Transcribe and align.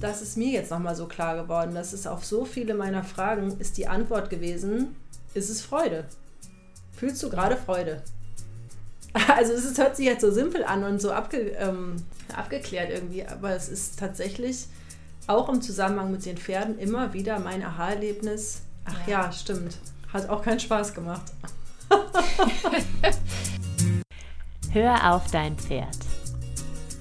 das 0.00 0.22
ist 0.22 0.36
mir 0.36 0.50
jetzt 0.50 0.70
nochmal 0.70 0.94
so 0.94 1.06
klar 1.06 1.36
geworden. 1.36 1.74
Das 1.74 1.92
ist 1.92 2.06
auf 2.06 2.24
so 2.24 2.44
viele 2.44 2.74
meiner 2.74 3.04
Fragen, 3.04 3.58
ist 3.58 3.76
die 3.76 3.88
Antwort 3.88 4.30
gewesen, 4.30 4.96
ist 5.34 5.50
es 5.50 5.62
Freude. 5.62 6.04
Fühlst 6.92 7.22
du 7.22 7.30
gerade 7.30 7.56
Freude? 7.56 8.02
Also 9.34 9.54
es 9.54 9.64
ist, 9.64 9.78
hört 9.78 9.96
sich 9.96 10.04
jetzt 10.04 10.20
so 10.20 10.30
simpel 10.30 10.62
an 10.62 10.84
und 10.84 11.00
so 11.00 11.10
abge, 11.10 11.38
ähm, 11.58 11.96
abgeklärt 12.36 12.90
irgendwie, 12.90 13.24
aber 13.24 13.56
es 13.56 13.70
ist 13.70 13.98
tatsächlich 13.98 14.66
auch 15.26 15.48
im 15.48 15.62
Zusammenhang 15.62 16.10
mit 16.10 16.26
den 16.26 16.36
Pferden 16.36 16.78
immer 16.78 17.14
wieder 17.14 17.38
mein 17.38 17.62
Aha-Erlebnis. 17.64 18.60
Ach 18.84 19.08
ja. 19.08 19.24
ja, 19.24 19.32
stimmt. 19.32 19.78
Hat 20.12 20.28
auch 20.28 20.42
keinen 20.42 20.60
Spaß 20.60 20.92
gemacht. 20.92 21.32
Hör 24.70 25.14
auf 25.14 25.30
dein 25.30 25.56
Pferd. 25.56 25.96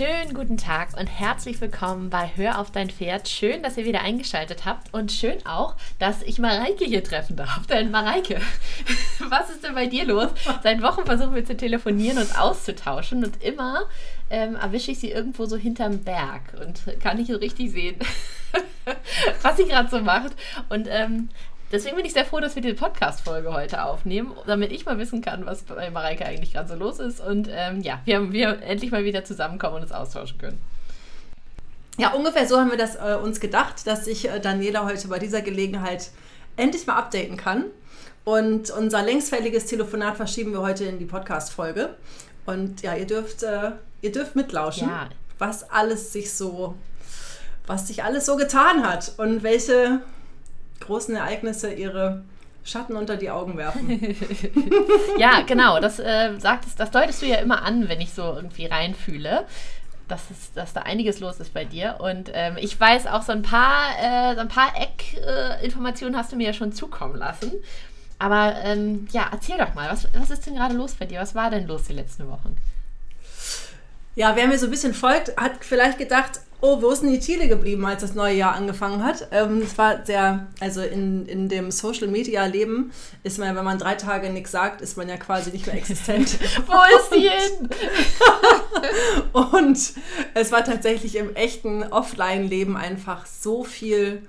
Schönen 0.00 0.32
guten 0.32 0.56
Tag 0.56 0.96
und 0.98 1.08
herzlich 1.08 1.60
willkommen 1.60 2.08
bei 2.08 2.30
Hör 2.34 2.58
auf 2.58 2.70
dein 2.70 2.88
Pferd. 2.88 3.28
Schön, 3.28 3.62
dass 3.62 3.76
ihr 3.76 3.84
wieder 3.84 4.00
eingeschaltet 4.00 4.64
habt 4.64 4.94
und 4.94 5.12
schön 5.12 5.44
auch, 5.44 5.76
dass 5.98 6.22
ich 6.22 6.38
Mareike 6.38 6.86
hier 6.86 7.04
treffen 7.04 7.36
darf. 7.36 7.66
Denn 7.66 7.90
Mareike, 7.90 8.40
was 9.28 9.50
ist 9.50 9.62
denn 9.62 9.74
bei 9.74 9.88
dir 9.88 10.06
los? 10.06 10.30
Seit 10.62 10.80
Wochen 10.80 11.04
versuchen 11.04 11.34
wir 11.34 11.44
zu 11.44 11.54
telefonieren 11.54 12.16
und 12.16 12.40
auszutauschen 12.40 13.26
und 13.26 13.42
immer 13.42 13.82
ähm, 14.30 14.56
erwische 14.56 14.92
ich 14.92 15.00
sie 15.00 15.10
irgendwo 15.10 15.44
so 15.44 15.58
hinterm 15.58 16.02
Berg 16.02 16.54
und 16.58 16.80
kann 17.00 17.18
nicht 17.18 17.30
so 17.30 17.36
richtig 17.36 17.70
sehen, 17.70 17.96
was 19.42 19.58
sie 19.58 19.66
gerade 19.66 19.90
so 19.90 20.00
macht. 20.00 20.32
Und 20.70 20.88
ähm, 20.90 21.28
Deswegen 21.72 21.94
bin 21.94 22.04
ich 22.04 22.12
sehr 22.12 22.24
froh, 22.24 22.40
dass 22.40 22.56
wir 22.56 22.62
diese 22.62 22.74
Podcast-Folge 22.74 23.52
heute 23.52 23.84
aufnehmen, 23.84 24.32
damit 24.46 24.72
ich 24.72 24.86
mal 24.86 24.98
wissen 24.98 25.22
kann, 25.22 25.46
was 25.46 25.62
bei 25.62 25.88
Mareike 25.90 26.26
eigentlich 26.26 26.52
gerade 26.52 26.68
so 26.68 26.74
los 26.74 26.98
ist. 26.98 27.20
Und 27.20 27.48
ähm, 27.50 27.80
ja, 27.80 28.00
wir, 28.04 28.32
wir 28.32 28.60
endlich 28.62 28.90
mal 28.90 29.04
wieder 29.04 29.24
zusammenkommen 29.24 29.76
und 29.76 29.82
uns 29.82 29.92
austauschen 29.92 30.38
können. 30.38 30.60
Ja, 31.96 32.12
ungefähr 32.12 32.48
so 32.48 32.58
haben 32.58 32.70
wir 32.70 32.78
das 32.78 32.96
äh, 32.96 33.16
uns 33.22 33.38
gedacht, 33.38 33.86
dass 33.86 34.08
ich 34.08 34.28
äh, 34.28 34.40
Daniela 34.40 34.84
heute 34.84 35.06
bei 35.06 35.20
dieser 35.20 35.42
Gelegenheit 35.42 36.10
endlich 36.56 36.86
mal 36.88 36.96
updaten 36.96 37.36
kann. 37.36 37.66
Und 38.24 38.70
unser 38.70 39.02
längstfälliges 39.02 39.66
Telefonat 39.66 40.16
verschieben 40.16 40.52
wir 40.52 40.62
heute 40.62 40.84
in 40.84 40.98
die 40.98 41.04
Podcast-Folge. 41.04 41.94
Und 42.46 42.82
ja, 42.82 42.96
ihr 42.96 43.06
dürft, 43.06 43.44
äh, 43.44 43.72
ihr 44.02 44.10
dürft 44.10 44.34
mitlauschen, 44.34 44.88
ja. 44.88 45.08
was 45.38 45.70
alles 45.70 46.12
sich 46.12 46.32
so, 46.32 46.74
was 47.66 47.86
sich 47.86 48.02
alles 48.02 48.26
so 48.26 48.36
getan 48.36 48.84
hat 48.84 49.12
und 49.18 49.44
welche 49.44 50.00
großen 50.90 51.14
Ereignisse 51.14 51.72
ihre 51.72 52.24
Schatten 52.64 52.96
unter 52.96 53.16
die 53.16 53.30
Augen 53.30 53.56
werfen. 53.56 53.88
ja, 55.18 55.42
genau. 55.42 55.80
Das, 55.80 56.00
äh, 56.00 56.36
sagtest, 56.38 56.80
das 56.80 56.90
deutest 56.90 57.22
du 57.22 57.26
ja 57.26 57.36
immer 57.36 57.62
an, 57.62 57.88
wenn 57.88 58.00
ich 58.00 58.12
so 58.12 58.22
irgendwie 58.22 58.66
reinfühle. 58.66 59.46
Dass, 60.08 60.28
es, 60.28 60.52
dass 60.54 60.72
da 60.72 60.82
einiges 60.82 61.20
los 61.20 61.38
ist 61.38 61.54
bei 61.54 61.64
dir. 61.64 61.98
Und 62.00 62.32
ähm, 62.34 62.56
ich 62.58 62.78
weiß 62.78 63.06
auch, 63.06 63.22
so 63.22 63.30
ein 63.30 63.42
paar, 63.42 63.90
äh, 64.02 64.34
so 64.34 64.44
paar 64.48 64.72
Eckinformationen 64.76 66.14
äh, 66.14 66.18
hast 66.18 66.32
du 66.32 66.36
mir 66.36 66.48
ja 66.48 66.52
schon 66.52 66.72
zukommen 66.72 67.14
lassen. 67.14 67.52
Aber 68.18 68.56
ähm, 68.64 69.06
ja, 69.12 69.28
erzähl 69.30 69.56
doch 69.56 69.74
mal, 69.74 69.88
was, 69.88 70.08
was 70.12 70.30
ist 70.30 70.44
denn 70.46 70.56
gerade 70.56 70.74
los 70.74 70.94
bei 70.94 71.06
dir? 71.06 71.20
Was 71.20 71.36
war 71.36 71.48
denn 71.48 71.68
los 71.68 71.84
die 71.84 71.92
letzten 71.92 72.28
Wochen? 72.28 72.56
Ja, 74.16 74.34
wer 74.34 74.48
mir 74.48 74.58
so 74.58 74.66
ein 74.66 74.70
bisschen 74.70 74.94
folgt, 74.94 75.36
hat 75.36 75.64
vielleicht 75.64 75.98
gedacht, 75.98 76.40
oh, 76.60 76.82
wo 76.82 76.90
ist 76.90 77.02
denn 77.02 77.12
die 77.12 77.20
Chile 77.20 77.48
geblieben, 77.48 77.84
als 77.86 78.02
das 78.02 78.14
neue 78.14 78.34
Jahr 78.34 78.54
angefangen 78.54 79.04
hat? 79.04 79.28
Ähm, 79.30 79.62
es 79.62 79.76
war 79.78 80.04
sehr, 80.04 80.48
also 80.60 80.82
in, 80.82 81.26
in 81.26 81.48
dem 81.48 81.70
Social 81.70 82.08
Media 82.08 82.44
Leben 82.46 82.92
ist 83.22 83.38
man 83.38 83.48
ja, 83.48 83.56
wenn 83.56 83.64
man 83.64 83.78
drei 83.78 83.94
Tage 83.94 84.30
nichts 84.30 84.50
sagt, 84.50 84.80
ist 84.80 84.96
man 84.96 85.08
ja 85.08 85.16
quasi 85.16 85.50
nicht 85.50 85.66
mehr 85.66 85.76
existent. 85.76 86.38
wo 86.66 86.98
ist 86.98 87.14
die 87.14 87.28
hin? 87.28 87.68
Und 89.52 89.78
es 90.34 90.52
war 90.52 90.64
tatsächlich 90.64 91.16
im 91.16 91.34
echten 91.34 91.82
Offline-Leben 91.84 92.76
einfach 92.76 93.26
so 93.26 93.64
viel 93.64 94.22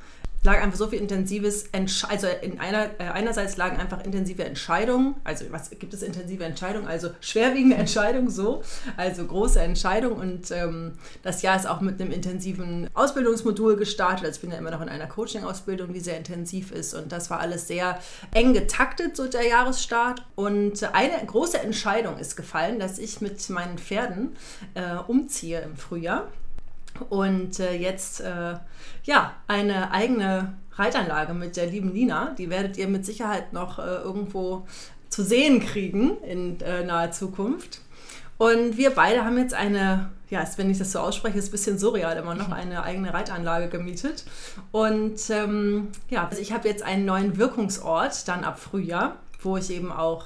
lag 0.43 0.61
einfach 0.61 0.77
so 0.77 0.87
viel 0.87 0.99
intensives, 0.99 1.67
Entsch 1.71 2.03
also 2.05 2.27
in 2.41 2.59
einer, 2.59 2.85
äh, 2.99 3.03
einerseits 3.13 3.57
lagen 3.57 3.77
einfach 3.77 4.03
intensive 4.03 4.43
Entscheidungen, 4.43 5.15
also 5.23 5.45
was 5.51 5.69
gibt 5.69 5.93
es 5.93 6.01
intensive 6.01 6.43
Entscheidungen, 6.43 6.87
also 6.87 7.09
schwerwiegende 7.19 7.75
Entscheidungen 7.77 8.29
so, 8.29 8.63
also 8.97 9.25
große 9.25 9.61
Entscheidungen 9.61 10.17
und 10.19 10.51
ähm, 10.51 10.93
das 11.21 11.41
Jahr 11.41 11.55
ist 11.55 11.67
auch 11.67 11.81
mit 11.81 12.01
einem 12.01 12.11
intensiven 12.11 12.89
Ausbildungsmodul 12.93 13.75
gestartet, 13.75 14.25
also 14.25 14.37
ich 14.37 14.41
bin 14.41 14.51
ja 14.51 14.57
immer 14.57 14.71
noch 14.71 14.81
in 14.81 14.89
einer 14.89 15.07
Coaching-Ausbildung, 15.07 15.93
die 15.93 15.99
sehr 15.99 16.17
intensiv 16.17 16.71
ist 16.71 16.93
und 16.93 17.11
das 17.11 17.29
war 17.29 17.39
alles 17.39 17.67
sehr 17.67 17.99
eng 18.33 18.53
getaktet, 18.53 19.15
so 19.15 19.27
der 19.27 19.47
Jahresstart. 19.47 20.23
Und 20.35 20.83
eine 20.93 21.13
große 21.25 21.59
Entscheidung 21.59 22.17
ist 22.17 22.35
gefallen, 22.35 22.79
dass 22.79 22.99
ich 22.99 23.21
mit 23.21 23.49
meinen 23.49 23.77
Pferden 23.77 24.35
äh, 24.73 24.95
umziehe 25.07 25.61
im 25.61 25.75
Frühjahr 25.75 26.27
und 27.01 27.59
äh, 27.59 27.75
jetzt 27.75 28.21
äh, 28.21 28.55
ja 29.03 29.33
eine 29.47 29.91
eigene 29.91 30.53
Reitanlage 30.73 31.33
mit 31.33 31.57
der 31.57 31.67
lieben 31.67 31.91
Nina. 31.91 32.33
Die 32.37 32.49
werdet 32.49 32.77
ihr 32.77 32.87
mit 32.87 33.05
Sicherheit 33.05 33.53
noch 33.53 33.79
äh, 33.79 33.81
irgendwo 33.81 34.65
zu 35.09 35.23
sehen 35.23 35.59
kriegen 35.59 36.17
in 36.23 36.59
äh, 36.61 36.83
naher 36.83 37.11
Zukunft. 37.11 37.81
Und 38.37 38.75
wir 38.77 38.89
beide 38.91 39.23
haben 39.23 39.37
jetzt 39.37 39.53
eine, 39.53 40.09
ja, 40.31 40.43
wenn 40.55 40.71
ich 40.71 40.79
das 40.79 40.93
so 40.93 40.99
ausspreche, 40.99 41.37
ist 41.37 41.49
ein 41.49 41.51
bisschen 41.51 41.77
surreal, 41.77 42.17
immer 42.17 42.33
noch 42.33 42.49
eine 42.49 42.81
eigene 42.81 43.13
Reitanlage 43.13 43.67
gemietet. 43.67 44.25
Und 44.71 45.29
ähm, 45.29 45.89
ja, 46.09 46.27
also 46.27 46.41
ich 46.41 46.51
habe 46.51 46.67
jetzt 46.67 46.81
einen 46.81 47.05
neuen 47.05 47.37
Wirkungsort 47.37 48.27
dann 48.27 48.43
ab 48.43 48.59
Frühjahr, 48.59 49.17
wo 49.43 49.57
ich 49.57 49.69
eben 49.69 49.91
auch 49.91 50.25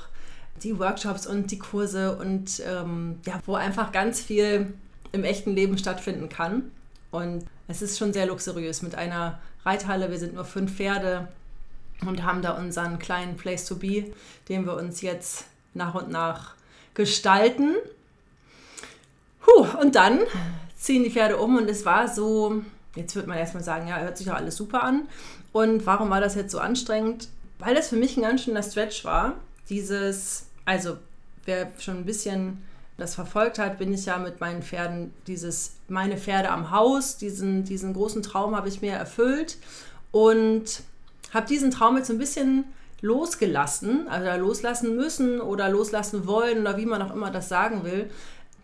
die 0.63 0.79
Workshops 0.79 1.27
und 1.27 1.51
die 1.51 1.59
Kurse 1.59 2.15
und 2.15 2.61
ähm, 2.65 3.19
ja, 3.25 3.39
wo 3.45 3.55
einfach 3.55 3.91
ganz 3.91 4.21
viel 4.21 4.73
im 5.15 5.23
echten 5.23 5.55
Leben 5.55 5.77
stattfinden 5.77 6.29
kann. 6.29 6.71
Und 7.11 7.45
es 7.67 7.81
ist 7.81 7.97
schon 7.97 8.13
sehr 8.13 8.27
luxuriös 8.27 8.81
mit 8.81 8.95
einer 8.95 9.39
Reithalle. 9.63 10.11
Wir 10.11 10.19
sind 10.19 10.35
nur 10.35 10.45
fünf 10.45 10.75
Pferde 10.75 11.27
und 12.05 12.23
haben 12.23 12.41
da 12.41 12.51
unseren 12.51 12.99
kleinen 12.99 13.37
Place 13.37 13.65
to 13.65 13.77
Be, 13.77 14.13
den 14.49 14.65
wir 14.65 14.75
uns 14.75 15.01
jetzt 15.01 15.45
nach 15.73 15.95
und 15.95 16.09
nach 16.09 16.55
gestalten. 16.93 17.75
Puh, 19.41 19.65
und 19.81 19.95
dann 19.95 20.19
ziehen 20.77 21.03
die 21.03 21.11
Pferde 21.11 21.37
um 21.37 21.57
und 21.57 21.69
es 21.69 21.85
war 21.85 22.07
so, 22.07 22.61
jetzt 22.95 23.15
wird 23.15 23.27
man 23.27 23.37
erstmal 23.37 23.63
sagen, 23.63 23.87
ja, 23.87 23.99
hört 23.99 24.17
sich 24.17 24.27
ja 24.27 24.33
alles 24.33 24.55
super 24.55 24.83
an. 24.83 25.07
Und 25.51 25.85
warum 25.85 26.09
war 26.09 26.21
das 26.21 26.35
jetzt 26.35 26.51
so 26.51 26.59
anstrengend? 26.59 27.29
Weil 27.59 27.75
das 27.75 27.89
für 27.89 27.95
mich 27.95 28.17
ein 28.17 28.23
ganz 28.23 28.43
schöner 28.43 28.63
Stretch 28.63 29.05
war. 29.05 29.35
Dieses, 29.69 30.47
also 30.65 30.97
wer 31.45 31.71
schon 31.79 31.97
ein 31.97 32.05
bisschen 32.05 32.61
das 32.97 33.15
verfolgt 33.15 33.59
hat, 33.59 33.77
bin 33.77 33.93
ich 33.93 34.05
ja 34.05 34.17
mit 34.17 34.39
meinen 34.39 34.63
Pferden 34.63 35.13
dieses, 35.27 35.75
meine 35.89 36.17
Pferde 36.17 36.49
am 36.49 36.71
Haus, 36.71 37.17
diesen, 37.17 37.65
diesen 37.65 37.93
großen 37.93 38.23
Traum 38.23 38.55
habe 38.55 38.69
ich 38.69 38.81
mir 38.81 38.93
erfüllt 38.93 39.57
und 40.11 40.83
habe 41.33 41.47
diesen 41.47 41.71
Traum 41.71 41.97
jetzt 41.97 42.09
ein 42.09 42.17
bisschen 42.17 42.63
losgelassen, 43.01 44.07
also 44.07 44.39
loslassen 44.39 44.95
müssen 44.95 45.41
oder 45.41 45.69
loslassen 45.69 46.25
wollen 46.25 46.61
oder 46.61 46.77
wie 46.77 46.85
man 46.85 47.01
auch 47.01 47.13
immer 47.13 47.31
das 47.31 47.49
sagen 47.49 47.83
will, 47.83 48.09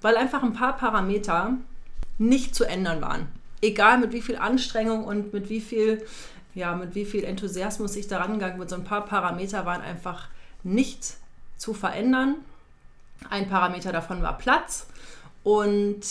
weil 0.02 0.16
einfach 0.16 0.44
ein 0.44 0.54
paar 0.54 0.78
Parameter 0.78 1.58
nicht 2.18 2.56
zu 2.56 2.64
ändern 2.64 3.02
waren. 3.02 3.28
Egal 3.62 3.98
mit 3.98 4.14
wie 4.14 4.22
viel 4.22 4.38
Anstrengung 4.38 5.04
und 5.04 5.34
mit 5.34 5.50
wie 5.50 5.60
viel, 5.60 6.04
ja, 6.56 6.74
mit 6.74 6.96
wie 6.96 7.06
viel 7.06 7.26
Enthusiasmus 7.26 7.96
ich 7.98 8.08
daran 8.08 8.34
gegangen 8.34 8.58
bin, 8.58 8.70
so 8.70 8.76
ein 8.76 8.86
paar 8.86 9.06
Parameter 9.06 9.66
waren 9.66 9.82
einfach 9.82 10.30
nicht 10.64 11.16
zu 11.58 11.74
verändern 11.74 12.38
ein 13.30 13.50
Parameter 13.50 13.92
davon 13.92 14.22
war 14.22 14.38
Platz 14.38 14.88
und 15.44 16.02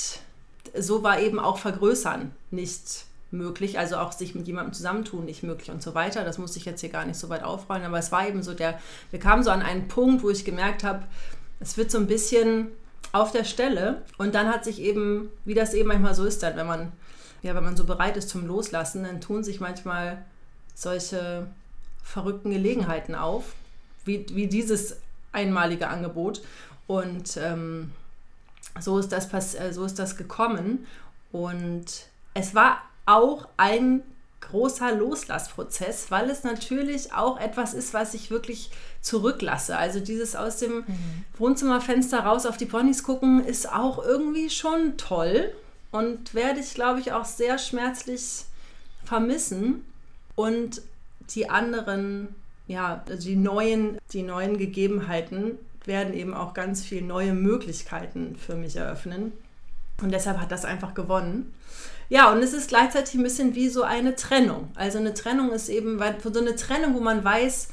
so 0.79 1.03
war 1.03 1.21
eben 1.21 1.39
auch 1.39 1.59
Vergrößern 1.59 2.33
nicht 2.51 3.05
möglich, 3.31 3.79
also 3.79 3.97
auch 3.97 4.13
sich 4.13 4.35
mit 4.35 4.47
jemandem 4.47 4.73
zusammentun 4.73 5.25
nicht 5.25 5.43
möglich 5.43 5.71
und 5.71 5.83
so 5.83 5.95
weiter. 5.95 6.25
Das 6.25 6.39
musste 6.39 6.59
ich 6.59 6.65
jetzt 6.65 6.81
hier 6.81 6.91
gar 6.91 7.05
nicht 7.05 7.19
so 7.19 7.29
weit 7.29 7.45
aufrollen, 7.45 7.85
aber 7.85 7.99
es 7.99 8.11
war 8.11 8.27
eben 8.27 8.43
so 8.43 8.55
der, 8.55 8.79
wir 9.11 9.21
kamen 9.21 9.43
so 9.43 9.51
an 9.51 9.63
einen 9.63 9.89
Punkt, 9.89 10.23
wo 10.23 10.31
ich 10.31 10.45
gemerkt 10.45 10.85
habe, 10.85 11.05
es 11.61 11.77
wird 11.77 11.91
so 11.91 11.99
ein 11.99 12.07
bisschen 12.07 12.69
auf 13.13 13.33
der 13.33 13.45
Stelle 13.45 14.03
und 14.19 14.35
dann 14.35 14.49
hat 14.49 14.65
sich 14.65 14.81
eben, 14.81 15.31
wie 15.45 15.55
das 15.55 15.75
eben 15.75 15.89
manchmal 15.89 16.15
so 16.15 16.25
ist, 16.25 16.43
dann, 16.43 16.57
wenn 16.57 16.67
man, 16.67 16.93
ja, 17.43 17.55
wenn 17.55 17.65
man 17.65 17.77
so 17.77 17.85
bereit 17.85 18.17
ist 18.17 18.29
zum 18.29 18.47
Loslassen, 18.47 19.05
dann 19.05 19.21
tun 19.21 19.45
sich 19.45 19.61
manchmal 19.61 20.25
solche 20.75 21.47
verrückten 22.03 22.51
Gelegenheiten 22.51 23.15
auf, 23.15 23.55
wie, 24.05 24.27
wie 24.33 24.47
dieses 24.47 24.97
einmalige 25.33 25.89
Angebot. 25.89 26.43
Und 26.91 27.37
ähm, 27.37 27.93
so, 28.81 28.99
ist 28.99 29.13
das 29.13 29.55
äh, 29.55 29.73
so 29.73 29.85
ist 29.85 30.01
das 30.01 30.17
gekommen. 30.17 30.89
Und 31.31 31.85
es 32.35 32.53
war 32.57 32.79
auch 33.07 33.47
ein 33.57 34.03
großer 34.41 34.97
Loslassprozess, 34.97 36.11
weil 36.11 36.29
es 36.31 36.43
natürlich 36.43 37.13
auch 37.13 37.39
etwas 37.39 37.75
ist, 37.75 37.95
was 37.95 38.15
ich 38.15 38.33
wirklich 38.33 38.73
zurücklasse. 39.03 39.77
Also 39.77 40.01
dieses 40.01 40.35
aus 40.35 40.57
dem 40.57 40.79
mhm. 40.79 41.25
Wohnzimmerfenster 41.39 42.25
raus 42.25 42.45
auf 42.45 42.57
die 42.57 42.67
Ponys 42.67 43.05
gucken, 43.05 43.45
ist 43.45 43.73
auch 43.73 44.05
irgendwie 44.05 44.51
schon 44.51 44.97
toll 44.97 45.53
und 45.93 46.35
werde 46.35 46.59
ich, 46.59 46.75
glaube 46.75 46.99
ich, 46.99 47.13
auch 47.13 47.25
sehr 47.25 47.59
schmerzlich 47.59 48.47
vermissen. 49.05 49.87
Und 50.35 50.83
die 51.37 51.49
anderen, 51.49 52.35
ja, 52.67 53.05
also 53.09 53.29
die 53.29 53.37
neuen, 53.37 53.99
die 54.13 54.25
neuen 54.25 54.59
Gegebenheiten 54.59 55.57
werden 55.85 56.15
eben 56.15 56.35
auch 56.35 56.55
ganz 56.55 56.83
viele 56.83 57.07
neue 57.07 57.33
Möglichkeiten 57.33 58.37
für 58.37 58.55
mich 58.55 58.77
eröffnen. 58.77 59.33
Und 60.03 60.13
deshalb 60.13 60.39
hat 60.39 60.53
das 60.53 60.65
einfach 60.65 60.95
gewonnen. 60.95 61.53
Ja, 62.09 62.33
und 62.33 62.43
es 62.43 62.53
ist 62.53 62.69
gleichzeitig 62.69 63.15
ein 63.15 63.23
bisschen 63.23 63.55
wie 63.55 63.69
so 63.69 63.83
eine 63.83 64.17
Trennung. 64.17 64.69
Also 64.75 64.99
eine 64.99 65.15
Trennung 65.15 65.53
ist 65.53 65.69
eben 65.69 66.01
so 66.23 66.41
eine 66.41 66.57
Trennung, 66.57 66.95
wo 66.95 67.01
man 67.01 67.23
weiß, 67.23 67.69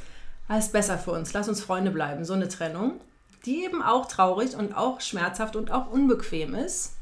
es 0.49 0.65
ist 0.65 0.73
besser 0.73 0.97
für 0.97 1.11
uns, 1.11 1.33
lass 1.33 1.49
uns 1.49 1.61
Freunde 1.61 1.91
bleiben. 1.91 2.23
So 2.23 2.33
eine 2.33 2.47
Trennung, 2.47 2.99
die 3.45 3.63
eben 3.63 3.81
auch 3.81 4.07
traurig 4.07 4.55
und 4.55 4.75
auch 4.75 5.01
schmerzhaft 5.01 5.55
und 5.55 5.71
auch 5.71 5.91
unbequem 5.91 6.53
ist, 6.53 6.93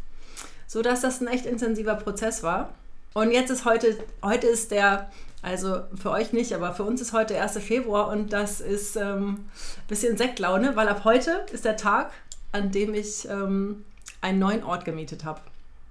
sodass 0.67 1.01
das 1.01 1.21
ein 1.21 1.27
echt 1.27 1.45
intensiver 1.45 1.95
Prozess 1.95 2.41
war. 2.41 2.69
Und 3.13 3.31
jetzt 3.31 3.49
ist 3.49 3.65
heute, 3.65 3.97
heute 4.23 4.47
ist 4.47 4.71
der, 4.71 5.09
also 5.45 5.81
für 5.95 6.09
euch 6.09 6.33
nicht, 6.33 6.53
aber 6.53 6.73
für 6.73 6.83
uns 6.83 7.01
ist 7.01 7.13
heute 7.13 7.39
1. 7.39 7.59
Februar 7.59 8.07
und 8.07 8.33
das 8.33 8.61
ist 8.61 8.95
ähm, 8.95 9.27
ein 9.27 9.87
bisschen 9.87 10.17
Sektlaune, 10.17 10.75
weil 10.75 10.87
ab 10.87 11.03
heute 11.03 11.45
ist 11.51 11.65
der 11.65 11.77
Tag, 11.77 12.11
an 12.51 12.71
dem 12.71 12.95
ich 12.95 13.29
ähm, 13.29 13.85
einen 14.21 14.39
neuen 14.39 14.63
Ort 14.63 14.85
gemietet 14.85 15.23
habe. 15.23 15.41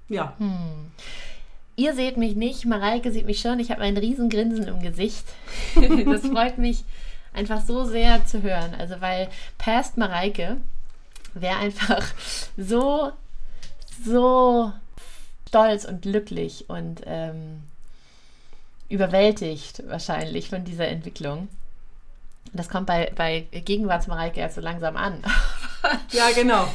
Ja. 0.08 0.34
Hm. 0.38 0.90
Ihr 1.76 1.94
seht 1.94 2.16
mich 2.16 2.34
nicht, 2.34 2.66
Mareike 2.66 3.12
sieht 3.12 3.26
mich 3.26 3.40
schon. 3.40 3.60
Ich 3.60 3.70
habe 3.70 3.82
ein 3.82 3.96
riesen 3.96 4.28
Grinsen 4.28 4.66
im 4.66 4.80
Gesicht. 4.80 5.24
das 6.04 6.26
freut 6.26 6.58
mich 6.58 6.84
einfach 7.32 7.64
so 7.64 7.84
sehr 7.84 8.26
zu 8.26 8.42
hören. 8.42 8.74
Also 8.76 9.00
weil 9.00 9.28
Past 9.58 9.96
Mareike 9.96 10.56
wäre 11.34 11.58
einfach 11.58 12.04
so, 12.56 13.12
so 14.04 14.72
stolz 15.48 15.84
und 15.84 16.02
glücklich 16.02 16.64
und 16.68 17.02
ähm, 17.06 17.62
überwältigt 18.88 19.82
wahrscheinlich 19.88 20.48
von 20.50 20.64
dieser 20.64 20.88
Entwicklung. 20.88 21.48
Das 22.52 22.68
kommt 22.68 22.86
bei, 22.86 23.12
bei 23.16 23.46
Gegenwartsmareike 23.50 24.40
erst 24.40 24.54
so 24.56 24.60
langsam 24.60 24.96
an. 24.96 25.22
ja, 26.12 26.30
genau. 26.34 26.68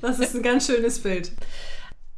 Das 0.00 0.18
ist 0.18 0.34
ein 0.34 0.42
ganz 0.42 0.66
schönes 0.66 1.02
Bild. 1.02 1.32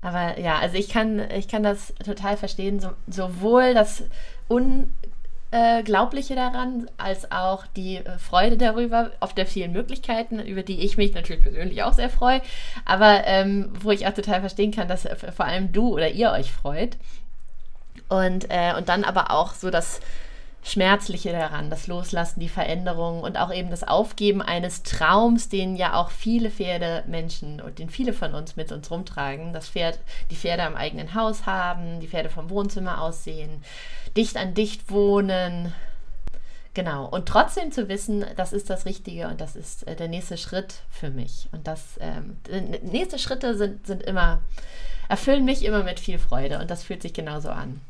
Aber 0.01 0.39
ja, 0.39 0.59
also 0.59 0.77
ich 0.77 0.89
kann, 0.89 1.31
ich 1.31 1.49
kann 1.49 1.63
das 1.63 1.95
total 2.05 2.37
verstehen, 2.37 2.79
so, 2.79 2.91
sowohl 3.07 3.73
das 3.73 4.05
Unglaubliche 4.49 6.35
daran, 6.35 6.91
als 6.99 7.33
auch 7.33 7.67
die 7.75 7.97
äh, 7.97 8.19
Freude 8.19 8.59
darüber, 8.59 9.13
auf 9.21 9.35
der 9.35 9.47
vielen 9.47 9.73
Möglichkeiten, 9.73 10.41
über 10.41 10.63
die 10.63 10.81
ich 10.81 10.99
mich 10.99 11.15
natürlich 11.15 11.43
persönlich 11.43 11.83
auch 11.83 11.95
sehr 11.95 12.11
freue, 12.11 12.43
aber 12.85 13.27
ähm, 13.27 13.71
wo 13.81 13.93
ich 13.93 14.07
auch 14.07 14.13
total 14.13 14.41
verstehen 14.41 14.73
kann, 14.73 14.89
dass 14.89 15.09
vor 15.35 15.47
allem 15.47 15.73
du 15.73 15.95
oder 15.95 16.11
ihr 16.11 16.33
euch 16.33 16.53
freut. 16.53 16.99
Und, 18.09 18.51
äh, 18.51 18.75
und 18.77 18.89
dann 18.89 19.05
aber 19.05 19.31
auch 19.31 19.55
so 19.55 19.71
das 19.71 20.01
Schmerzliche 20.65 21.31
daran, 21.31 21.69
das 21.69 21.89
Loslassen, 21.89 22.41
die 22.41 22.49
Veränderung 22.49 23.21
und 23.21 23.37
auch 23.37 23.53
eben 23.53 23.69
das 23.69 23.87
Aufgeben 23.87 24.41
eines 24.41 24.83
Traums, 24.83 25.51
den 25.51 25.77
ja 25.77 25.95
auch 25.95 26.11
viele 26.11 26.51
Pferdemenschen 26.51 27.61
und 27.61 27.79
den 27.79 27.91
viele 27.91 28.15
von 28.15 28.35
uns 28.35 28.56
mit 28.56 28.73
uns 28.73 28.91
rumtragen. 28.91 29.53
Das 29.53 29.69
Pferd, 29.69 29.99
die 30.31 30.37
Pferde 30.37 30.62
am 30.62 30.75
eigenen 30.75 31.15
Haus 31.15 31.45
haben, 31.45 32.01
die 32.01 32.09
Pferde 32.09 32.31
vom 32.31 32.49
Wohnzimmer 32.49 33.03
aussehen, 33.03 33.62
dicht 34.17 34.39
an 34.39 34.55
dicht 34.55 34.91
wohnen. 34.91 35.75
Genau. 36.73 37.06
Und 37.06 37.27
trotzdem 37.27 37.71
zu 37.71 37.89
wissen, 37.91 38.25
das 38.37 38.55
ist 38.55 38.71
das 38.71 38.87
Richtige 38.87 39.29
und 39.29 39.43
das 39.43 39.56
ist 39.56 39.87
äh, 39.87 39.95
der 39.95 40.09
nächste 40.09 40.39
Schritt 40.39 40.77
für 40.89 41.11
mich. 41.11 41.51
Und 41.53 41.67
das 41.67 41.99
ähm, 42.01 42.39
nächste 42.83 43.19
Schritte 43.19 43.55
sind, 43.55 43.87
sind 43.87 44.03
immer, 44.03 44.41
erfüllen 45.11 45.45
mich 45.45 45.62
immer 45.62 45.83
mit 45.83 46.01
viel 46.01 46.19
Freude 46.19 46.59
und 46.59 46.71
das 46.71 46.83
fühlt 46.83 47.03
sich 47.03 47.12
genauso 47.12 47.51
an. 47.51 47.83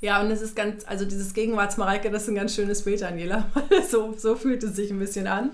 Ja, 0.00 0.20
und 0.20 0.30
es 0.30 0.42
ist 0.42 0.54
ganz, 0.54 0.84
also 0.86 1.04
dieses 1.04 1.34
Gegenwartsmareike, 1.34 2.10
das 2.10 2.22
ist 2.22 2.28
ein 2.28 2.36
ganz 2.36 2.54
schönes 2.54 2.82
Bild, 2.82 3.00
Daniela. 3.00 3.50
so, 3.90 4.14
so 4.16 4.36
fühlt 4.36 4.62
es 4.62 4.76
sich 4.76 4.90
ein 4.90 4.98
bisschen 4.98 5.26
an. 5.26 5.50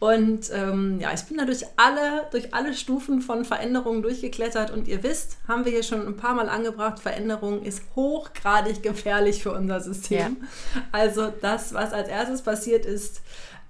Und 0.00 0.50
ähm, 0.54 0.98
ja, 0.98 1.12
ich 1.12 1.22
bin 1.24 1.36
da 1.36 1.44
durch 1.44 1.64
alle, 1.76 2.26
durch 2.30 2.54
alle 2.54 2.72
Stufen 2.72 3.20
von 3.20 3.44
Veränderungen 3.44 4.00
durchgeklettert. 4.00 4.70
Und 4.70 4.88
ihr 4.88 5.02
wisst, 5.02 5.36
haben 5.46 5.66
wir 5.66 5.72
hier 5.72 5.82
schon 5.82 6.06
ein 6.06 6.16
paar 6.16 6.34
Mal 6.34 6.48
angebracht, 6.48 7.00
Veränderung 7.00 7.62
ist 7.62 7.82
hochgradig 7.94 8.82
gefährlich 8.82 9.42
für 9.42 9.52
unser 9.52 9.80
System. 9.80 10.38
Ja. 10.40 10.82
Also 10.90 11.30
das, 11.42 11.74
was 11.74 11.92
als 11.92 12.08
erstes 12.08 12.40
passiert 12.40 12.86
ist, 12.86 13.20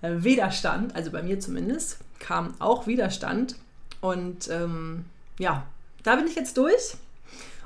äh, 0.03 0.11
Widerstand, 0.19 0.95
also 0.95 1.11
bei 1.11 1.23
mir 1.23 1.41
zumindest, 1.41 1.99
kam 2.21 2.55
auch 2.61 2.87
Widerstand. 2.87 3.56
Und 4.01 4.49
ähm, 4.51 5.05
ja, 5.39 5.65
da 6.05 6.15
bin 6.15 6.29
ich 6.29 6.37
jetzt 6.37 6.56
durch. 6.56 6.95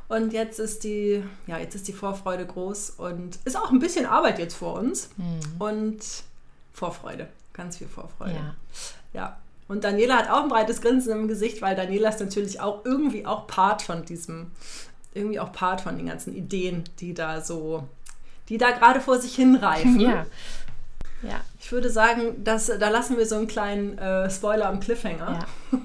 Und 0.09 0.33
jetzt 0.33 0.59
ist 0.59 0.85
die, 0.85 1.23
ja, 1.47 1.59
jetzt 1.59 1.75
ist 1.75 1.89
die 1.89 1.93
Vorfreude 1.93 2.47
groß 2.47 2.91
und 2.91 3.39
ist 3.45 3.57
auch 3.57 3.71
ein 3.71 3.79
bisschen 3.79 4.07
Arbeit 4.07 4.39
jetzt 4.39 4.55
vor 4.55 4.75
uns. 4.75 5.11
Mhm. 5.17 5.41
Und 5.59 5.99
Vorfreude, 6.73 7.29
ganz 7.53 7.79
viel 7.79 7.89
Vorfreude. 7.89 8.35
Ja. 8.35 8.55
ja. 9.13 9.37
Und 9.67 9.85
Daniela 9.85 10.17
hat 10.17 10.31
auch 10.31 10.43
ein 10.43 10.49
breites 10.49 10.83
Grinsen 10.83 11.13
im 11.13 11.29
Gesicht, 11.29 11.63
weil 11.63 11.75
Daniela 11.75 12.11
ist 12.11 12.21
natürlich 12.21 12.61
auch 12.61 12.85
irgendwie 12.85 13.25
auch 13.25 13.47
Part 13.47 13.81
von 13.81 14.05
diesem, 14.05 14.51
irgendwie 15.15 15.41
auch 15.41 15.53
Part 15.53 15.81
von 15.81 15.97
den 15.97 16.07
ganzen 16.07 16.35
Ideen, 16.35 16.85
die 17.01 17.15
da 17.15 17.41
so, 17.41 17.89
die 18.51 18.59
da 18.59 18.73
gerade 18.73 19.01
vor 19.01 19.19
sich 19.19 19.35
hinreifen. 19.35 20.01
Ja. 20.01 20.27
Ja. 21.23 21.41
Ich 21.59 21.73
würde 21.73 21.89
sagen, 21.89 22.45
dass, 22.45 22.67
da 22.67 22.89
lassen 22.91 23.17
wir 23.17 23.27
so 23.27 23.37
einen 23.37 23.47
kleinen 23.47 23.97
äh, 23.97 24.31
Spoiler 24.31 24.69
am 24.69 24.81
Cliffhanger. 24.81 25.47
Ja. 25.73 25.79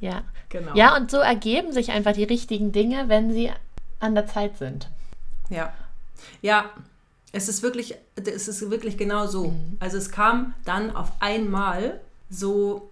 ja. 0.00 0.22
Genau. 0.50 0.74
Ja, 0.74 0.96
und 0.96 1.10
so 1.10 1.18
ergeben 1.18 1.72
sich 1.72 1.90
einfach 1.92 2.12
die 2.12 2.24
richtigen 2.24 2.72
Dinge, 2.72 3.08
wenn 3.08 3.32
sie 3.32 3.50
an 4.00 4.14
der 4.14 4.26
Zeit 4.26 4.58
sind. 4.58 4.88
Ja. 5.48 5.72
Ja, 6.42 6.70
es 7.32 7.48
ist 7.48 7.62
wirklich, 7.62 7.94
es 8.16 8.48
ist 8.48 8.70
wirklich 8.70 8.98
genau 8.98 9.26
so. 9.26 9.48
Mhm. 9.48 9.76
Also 9.80 9.96
es 9.96 10.10
kam 10.10 10.54
dann 10.64 10.94
auf 10.94 11.12
einmal 11.20 12.00
so, 12.28 12.90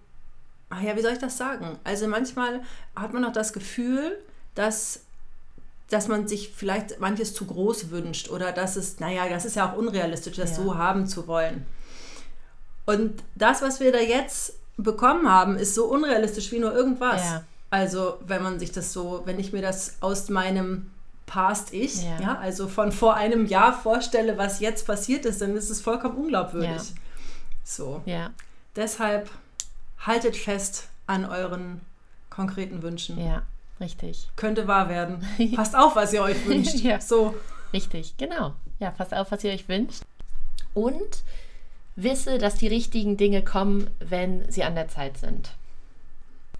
ach 0.69 0.81
ja, 0.81 0.95
wie 0.95 1.01
soll 1.01 1.11
ich 1.11 1.19
das 1.19 1.37
sagen? 1.37 1.77
Also 1.83 2.07
manchmal 2.07 2.61
hat 2.95 3.13
man 3.13 3.25
auch 3.25 3.33
das 3.33 3.53
Gefühl, 3.53 4.17
dass 4.55 5.01
dass 5.89 6.07
man 6.07 6.27
sich 6.27 6.53
vielleicht 6.55 6.99
manches 6.99 7.33
zu 7.33 7.45
groß 7.45 7.89
wünscht 7.89 8.29
oder 8.29 8.51
dass 8.51 8.75
es, 8.75 8.99
naja, 8.99 9.27
das 9.27 9.43
ist 9.43 9.55
ja 9.55 9.71
auch 9.71 9.75
unrealistisch, 9.75 10.37
das 10.37 10.51
ja. 10.51 10.55
so 10.57 10.77
haben 10.77 11.07
zu 11.07 11.27
wollen. 11.27 11.65
Und 12.85 13.23
das, 13.35 13.61
was 13.61 13.79
wir 13.79 13.91
da 13.91 13.99
jetzt 13.99 14.53
bekommen 14.83 15.29
haben, 15.29 15.57
ist 15.57 15.75
so 15.75 15.85
unrealistisch 15.85 16.51
wie 16.51 16.59
nur 16.59 16.73
irgendwas. 16.73 17.23
Ja. 17.23 17.43
Also, 17.69 18.17
wenn 18.25 18.41
man 18.41 18.59
sich 18.59 18.71
das 18.71 18.93
so, 18.93 19.21
wenn 19.25 19.39
ich 19.39 19.53
mir 19.53 19.61
das 19.61 19.97
aus 20.01 20.29
meinem 20.29 20.89
Past 21.29 21.73
Ich, 21.73 22.03
ja. 22.03 22.19
ja. 22.19 22.39
also 22.39 22.67
von 22.67 22.91
vor 22.91 23.13
einem 23.13 23.45
Jahr 23.45 23.79
vorstelle, 23.79 24.39
was 24.39 24.59
jetzt 24.59 24.87
passiert 24.87 25.25
ist, 25.25 25.41
dann 25.41 25.55
ist 25.55 25.69
es 25.69 25.79
vollkommen 25.79 26.17
unglaubwürdig. 26.17 26.69
Ja. 26.69 26.95
So. 27.63 28.01
Ja. 28.05 28.31
Deshalb 28.75 29.29
haltet 29.99 30.35
fest 30.35 30.87
an 31.05 31.25
euren 31.25 31.81
konkreten 32.31 32.81
Wünschen. 32.81 33.23
Ja, 33.23 33.43
richtig. 33.79 34.27
Könnte 34.37 34.67
wahr 34.67 34.89
werden. 34.89 35.23
passt 35.55 35.75
auf, 35.75 35.95
was 35.95 36.13
ihr 36.13 36.23
euch 36.23 36.43
wünscht. 36.47 36.75
ja. 36.83 36.99
So. 36.99 37.35
Richtig, 37.73 38.17
genau. 38.17 38.55
Ja, 38.79 38.89
passt 38.89 39.13
auf, 39.13 39.31
was 39.31 39.43
ihr 39.43 39.51
euch 39.51 39.69
wünscht. 39.69 40.01
Und 40.73 41.23
wisse, 42.03 42.37
dass 42.37 42.55
die 42.55 42.67
richtigen 42.67 43.17
Dinge 43.17 43.43
kommen, 43.43 43.89
wenn 43.99 44.49
sie 44.51 44.63
an 44.63 44.75
der 44.75 44.87
Zeit 44.87 45.17
sind. 45.17 45.51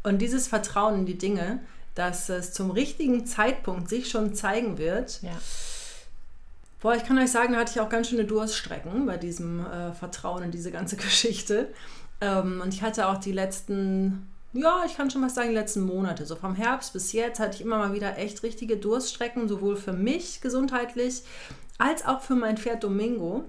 Und 0.04 0.20
dieses 0.20 0.48
Vertrauen 0.48 1.00
in 1.00 1.06
die 1.06 1.18
Dinge, 1.18 1.60
dass 1.96 2.30
es 2.30 2.54
zum 2.54 2.72
richtigen 2.72 3.26
Zeitpunkt 3.26 3.90
sich 3.90 4.10
schon 4.10 4.34
zeigen 4.34 4.78
wird. 4.78 5.22
Ja. 5.22 5.32
Boah, 6.82 6.96
ich 6.96 7.04
kann 7.04 7.18
euch 7.18 7.32
sagen, 7.32 7.54
da 7.54 7.60
hatte 7.60 7.74
ich 7.76 7.82
auch 7.82 7.90
ganz 7.90 8.08
schöne 8.08 8.24
Durststrecken 8.24 9.06
bei 9.06 9.18
diesem 9.18 9.66
äh, 9.66 9.92
Vertrauen 9.92 10.44
in 10.44 10.52
diese 10.52 10.72
ganze 10.72 10.96
Geschichte. 10.98 11.68
Ähm, 12.22 12.62
und 12.64 12.74
ich 12.74 12.82
hatte 12.82 13.08
auch 13.08 13.18
die 13.18 13.34
letzten, 13.34 14.30
ja, 14.54 14.84
ich 14.86 14.96
kann 14.96 15.12
schon 15.12 15.22
mal 15.22 15.30
sagen, 15.30 15.50
die 15.50 15.56
letzten 15.56 15.82
Monate, 15.82 16.26
so 16.26 16.36
vom 16.38 16.56
Herbst 16.56 16.94
bis 16.94 17.12
jetzt, 17.12 17.40
hatte 17.40 17.56
ich 17.56 17.62
immer 17.62 17.78
mal 17.78 17.94
wieder 17.94 18.18
echt 18.18 18.44
richtige 18.44 18.78
Durststrecken, 18.78 19.50
sowohl 19.50 19.76
für 19.76 19.94
mich 19.94 20.40
gesundheitlich 20.40 21.24
als 21.78 22.06
auch 22.06 22.22
für 22.22 22.36
mein 22.36 22.58
Pferd 22.58 22.84
Domingo 22.84 23.46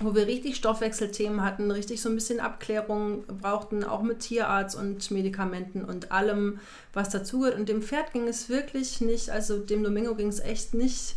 wo 0.00 0.14
wir 0.14 0.26
richtig 0.26 0.56
Stoffwechselthemen 0.56 1.42
hatten, 1.42 1.70
richtig 1.70 2.02
so 2.02 2.08
ein 2.08 2.16
bisschen 2.16 2.40
Abklärung 2.40 3.24
brauchten, 3.26 3.84
auch 3.84 4.02
mit 4.02 4.20
Tierarzt 4.20 4.76
und 4.76 5.10
Medikamenten 5.10 5.84
und 5.84 6.10
allem, 6.10 6.58
was 6.92 7.10
dazugehört. 7.10 7.56
Und 7.56 7.68
dem 7.68 7.82
Pferd 7.82 8.12
ging 8.12 8.26
es 8.26 8.48
wirklich 8.48 9.00
nicht, 9.00 9.30
also 9.30 9.58
dem 9.58 9.84
Domingo 9.84 10.14
ging 10.16 10.28
es 10.28 10.40
echt 10.40 10.74
nicht 10.74 11.16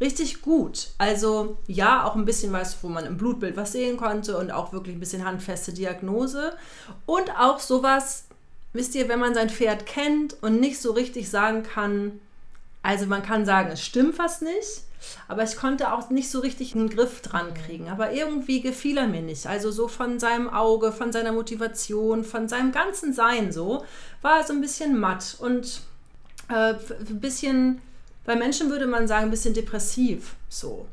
richtig 0.00 0.42
gut. 0.42 0.90
Also 0.98 1.58
ja, 1.66 2.04
auch 2.04 2.16
ein 2.16 2.24
bisschen 2.24 2.52
was, 2.52 2.82
wo 2.82 2.88
man 2.88 3.06
im 3.06 3.16
Blutbild 3.16 3.56
was 3.56 3.72
sehen 3.72 3.96
konnte 3.96 4.36
und 4.36 4.50
auch 4.50 4.72
wirklich 4.72 4.96
ein 4.96 5.00
bisschen 5.00 5.24
handfeste 5.24 5.72
Diagnose. 5.72 6.54
Und 7.06 7.30
auch 7.38 7.60
sowas, 7.60 8.24
wisst 8.72 8.96
ihr, 8.96 9.08
wenn 9.08 9.20
man 9.20 9.34
sein 9.34 9.50
Pferd 9.50 9.86
kennt 9.86 10.36
und 10.42 10.58
nicht 10.60 10.80
so 10.80 10.92
richtig 10.92 11.30
sagen 11.30 11.62
kann, 11.62 12.20
Also 12.88 13.04
man 13.04 13.22
kann 13.22 13.44
sagen, 13.44 13.68
es 13.70 13.84
stimmt 13.84 14.14
fast 14.14 14.40
nicht, 14.40 14.80
aber 15.28 15.42
ich 15.42 15.56
konnte 15.56 15.92
auch 15.92 16.08
nicht 16.08 16.30
so 16.30 16.40
richtig 16.40 16.74
einen 16.74 16.88
Griff 16.88 17.20
dran 17.20 17.52
kriegen. 17.52 17.90
Aber 17.90 18.12
irgendwie 18.12 18.62
gefiel 18.62 18.96
er 18.96 19.06
mir 19.06 19.20
nicht. 19.20 19.46
Also 19.46 19.70
so 19.70 19.88
von 19.88 20.18
seinem 20.18 20.48
Auge, 20.48 20.90
von 20.90 21.12
seiner 21.12 21.32
Motivation, 21.32 22.24
von 22.24 22.48
seinem 22.48 22.72
ganzen 22.72 23.12
Sein 23.12 23.52
so, 23.52 23.84
war 24.22 24.38
er 24.38 24.46
so 24.46 24.54
ein 24.54 24.62
bisschen 24.62 24.98
matt 24.98 25.36
und 25.38 25.82
äh, 26.48 26.76
ein 27.10 27.20
bisschen, 27.20 27.82
bei 28.24 28.36
Menschen 28.36 28.70
würde 28.70 28.86
man 28.86 29.06
sagen, 29.06 29.24
ein 29.24 29.30
bisschen 29.30 29.52
depressiv 29.52 30.36
so 30.48 30.86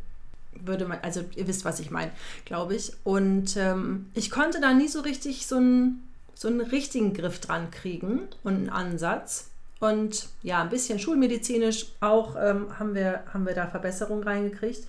würde 0.59 0.83
man, 0.83 0.99
also 1.01 1.23
ihr 1.37 1.47
wisst, 1.47 1.63
was 1.63 1.79
ich 1.79 1.91
meine, 1.91 2.11
glaube 2.43 2.75
ich. 2.75 2.91
Und 3.05 3.55
ähm, 3.55 4.07
ich 4.15 4.31
konnte 4.31 4.59
da 4.59 4.73
nie 4.73 4.89
so 4.89 4.99
richtig 4.99 5.47
so 5.47 5.55
einen, 5.55 6.05
so 6.33 6.49
einen 6.49 6.59
richtigen 6.59 7.13
Griff 7.13 7.39
dran 7.39 7.71
kriegen 7.71 8.23
und 8.43 8.55
einen 8.55 8.69
Ansatz. 8.69 9.49
Und 9.79 10.29
ja, 10.41 10.61
ein 10.61 10.69
bisschen 10.69 10.99
schulmedizinisch 10.99 11.87
auch 11.99 12.35
ähm, 12.39 12.79
haben, 12.79 12.95
wir, 12.95 13.23
haben 13.33 13.45
wir 13.45 13.53
da 13.53 13.67
Verbesserungen 13.67 14.23
reingekriegt. 14.23 14.87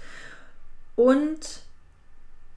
Und 0.94 1.62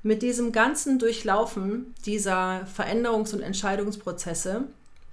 mit 0.03 0.21
diesem 0.21 0.51
ganzen 0.51 0.99
Durchlaufen 0.99 1.93
dieser 2.05 2.65
Veränderungs- 2.77 3.33
und 3.33 3.41
Entscheidungsprozesse, 3.41 4.63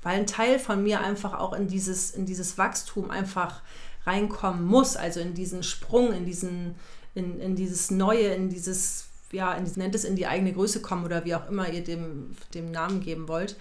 weil 0.03 0.17
ein 0.17 0.27
Teil 0.27 0.59
von 0.59 0.83
mir 0.83 1.01
einfach 1.01 1.35
auch 1.35 1.53
in 1.53 1.67
dieses, 1.67 2.13
in 2.13 2.27
dieses 2.27 2.57
Wachstum 2.59 3.11
einfach 3.11 3.63
reinkommen 4.05 4.65
muss, 4.65 4.97
also 4.97 5.19
in 5.19 5.35
diesen 5.35 5.65
Sprung, 5.65 6.13
in 6.13 6.25
diesen, 6.25 6.77
in, 7.15 7.41
in 7.41 7.57
dieses 7.57 7.91
Neue, 7.91 8.29
in 8.29 8.49
dieses, 8.49 9.09
ja, 9.33 9.53
in, 9.55 9.65
nennt 9.75 9.97
es 9.97 10.05
in 10.05 10.15
die 10.15 10.29
eigene 10.29 10.53
Größe 10.53 10.81
kommen 10.81 11.05
oder 11.05 11.25
wie 11.25 11.35
auch 11.35 11.49
immer 11.49 11.69
ihr 11.69 11.83
dem, 11.83 12.37
dem 12.55 12.71
Namen 12.71 13.01
geben 13.01 13.27
wollt. 13.27 13.57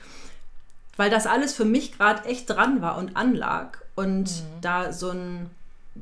Weil 0.98 1.10
das 1.10 1.28
alles 1.28 1.54
für 1.54 1.66
mich 1.66 1.98
gerade 1.98 2.26
echt 2.26 2.50
dran 2.50 2.82
war 2.82 2.98
und 2.98 3.18
anlag 3.18 3.80
und 3.96 4.24
mhm. 4.24 4.62
da 4.62 4.94
so 4.94 5.10
ein, 5.10 5.50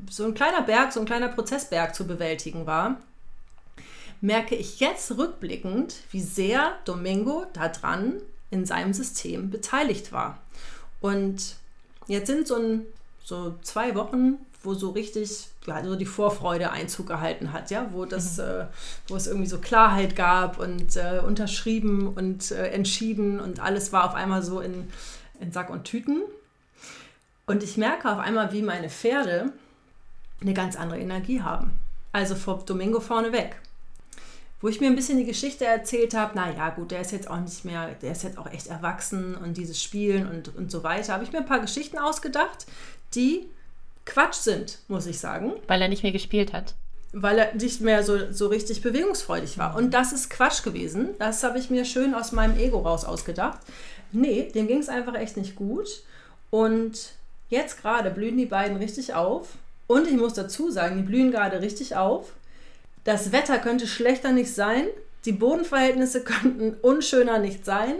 so 0.10 0.26
ein 0.26 0.34
kleiner 0.34 0.62
Berg, 0.62 0.94
so 0.94 1.00
ein 1.00 1.06
kleiner 1.06 1.30
Prozessberg 1.30 1.96
zu 1.96 2.06
bewältigen 2.06 2.66
war, 2.66 2.98
merke 4.22 4.56
ich 4.56 4.80
jetzt 4.80 5.18
rückblickend, 5.18 5.96
wie 6.12 6.22
sehr 6.22 6.78
Domingo 6.86 7.46
daran 7.54 8.22
in 8.52 8.66
seinem 8.66 8.94
System 8.94 9.50
beteiligt 9.50 10.12
war. 10.12 10.38
Und 11.02 11.58
jetzt 12.08 12.28
sind 12.28 12.48
so, 12.48 12.56
ein, 12.56 12.86
so 13.24 13.56
zwei 13.64 13.96
Wochen, 13.96 14.38
wo 14.64 14.74
so 14.74 14.92
richtig 14.92 15.48
ja, 15.68 15.84
so 15.84 15.96
die 15.96 16.06
Vorfreude 16.06 16.72
Einzug 16.72 17.08
gehalten 17.08 17.54
hat, 17.54 17.70
ja, 17.70 17.88
wo 17.92 18.06
das, 18.06 18.38
mhm. 18.38 18.44
äh, 18.44 18.66
wo 19.08 19.16
es 19.16 19.28
irgendwie 19.28 19.48
so 19.48 19.60
Klarheit 19.60 20.16
gab 20.16 20.60
und 20.60 20.96
äh, 20.96 21.22
unterschrieben 21.26 22.08
und 22.08 22.52
äh, 22.52 22.70
entschieden 22.70 23.40
und 23.40 23.60
alles 23.60 23.94
war 23.94 24.06
auf 24.06 24.16
einmal 24.16 24.42
so 24.42 24.62
in, 24.62 24.90
in 25.40 25.52
Sack 25.52 25.70
und 25.70 25.84
Tüten. 25.84 26.22
Und 27.46 27.62
ich 27.62 27.78
merke 27.78 28.10
auf 28.10 28.20
einmal, 28.20 28.54
wie 28.54 28.62
meine 28.62 28.90
Pferde 28.90 29.52
eine 30.42 30.54
ganz 30.54 30.78
andere 30.78 31.00
Energie 31.00 31.42
haben. 31.42 31.72
Also 32.14 32.36
vor 32.36 32.64
Domingo 32.66 33.00
vorneweg. 33.00 33.58
Wo 34.62 34.70
ich 34.70 34.80
mir 34.80 34.88
ein 34.88 34.96
bisschen 34.96 35.18
die 35.18 35.26
Geschichte 35.26 35.66
erzählt 35.66 36.14
habe, 36.14 36.38
naja, 36.38 36.70
gut, 36.70 36.92
der 36.92 37.02
ist 37.02 37.12
jetzt 37.12 37.30
auch 37.30 37.40
nicht 37.40 37.66
mehr, 37.66 37.96
der 38.02 38.14
ist 38.14 38.24
jetzt 38.24 38.38
auch 38.38 38.50
echt 38.50 38.68
erwachsen 38.68 39.36
und 39.36 39.58
dieses 39.58 39.84
Spielen 39.84 40.30
und, 40.30 40.56
und 40.56 40.72
so 40.72 40.84
weiter, 40.84 41.14
habe 41.14 41.26
ich 41.26 41.34
mir 41.34 41.40
ein 41.40 41.46
paar 41.46 41.60
Geschichten 41.60 41.98
ausgedacht, 41.98 42.66
die 43.14 43.46
Quatsch 44.06 44.36
sind, 44.36 44.80
muss 44.88 45.06
ich 45.06 45.20
sagen. 45.20 45.54
Weil 45.68 45.82
er 45.82 45.88
nicht 45.88 46.04
mehr 46.04 46.12
gespielt 46.12 46.54
hat. 46.54 46.76
Weil 47.12 47.38
er 47.38 47.56
nicht 47.56 47.82
mehr 47.82 48.04
so, 48.04 48.32
so 48.32 48.48
richtig 48.48 48.82
bewegungsfreudig 48.82 49.58
war. 49.58 49.76
Und 49.76 49.94
das 49.94 50.14
ist 50.14 50.30
Quatsch 50.30 50.64
gewesen. 50.64 51.10
Das 51.20 51.44
habe 51.44 51.60
ich 51.60 51.70
mir 51.70 51.86
schön 51.86 52.14
aus 52.14 52.32
meinem 52.32 52.58
Ego 52.58 52.80
raus 52.80 53.06
ausgedacht. 53.06 53.60
Nee, 54.12 54.52
dem 54.54 54.68
ging 54.68 54.80
es 54.80 54.90
einfach 54.90 55.16
echt 55.16 55.38
nicht 55.38 55.56
gut. 55.56 56.04
Und 56.50 57.14
jetzt 57.50 57.82
gerade 57.82 58.12
blühen 58.12 58.38
die 58.38 58.46
beiden 58.46 58.78
richtig 58.78 59.14
auf. 59.14 59.50
Und 59.88 60.08
ich 60.08 60.18
muss 60.18 60.34
dazu 60.34 60.72
sagen, 60.72 60.98
die 60.98 61.04
blühen 61.04 61.32
gerade 61.32 61.62
richtig 61.62 61.96
auf. 61.96 62.34
Das 63.04 63.32
Wetter 63.32 63.60
könnte 63.60 63.88
schlechter 63.88 64.32
nicht 64.32 64.54
sein. 64.54 64.86
Die 65.26 65.32
Bodenverhältnisse 65.32 66.24
könnten 66.24 66.76
unschöner 66.82 67.40
nicht 67.40 67.64
sein. 67.64 67.96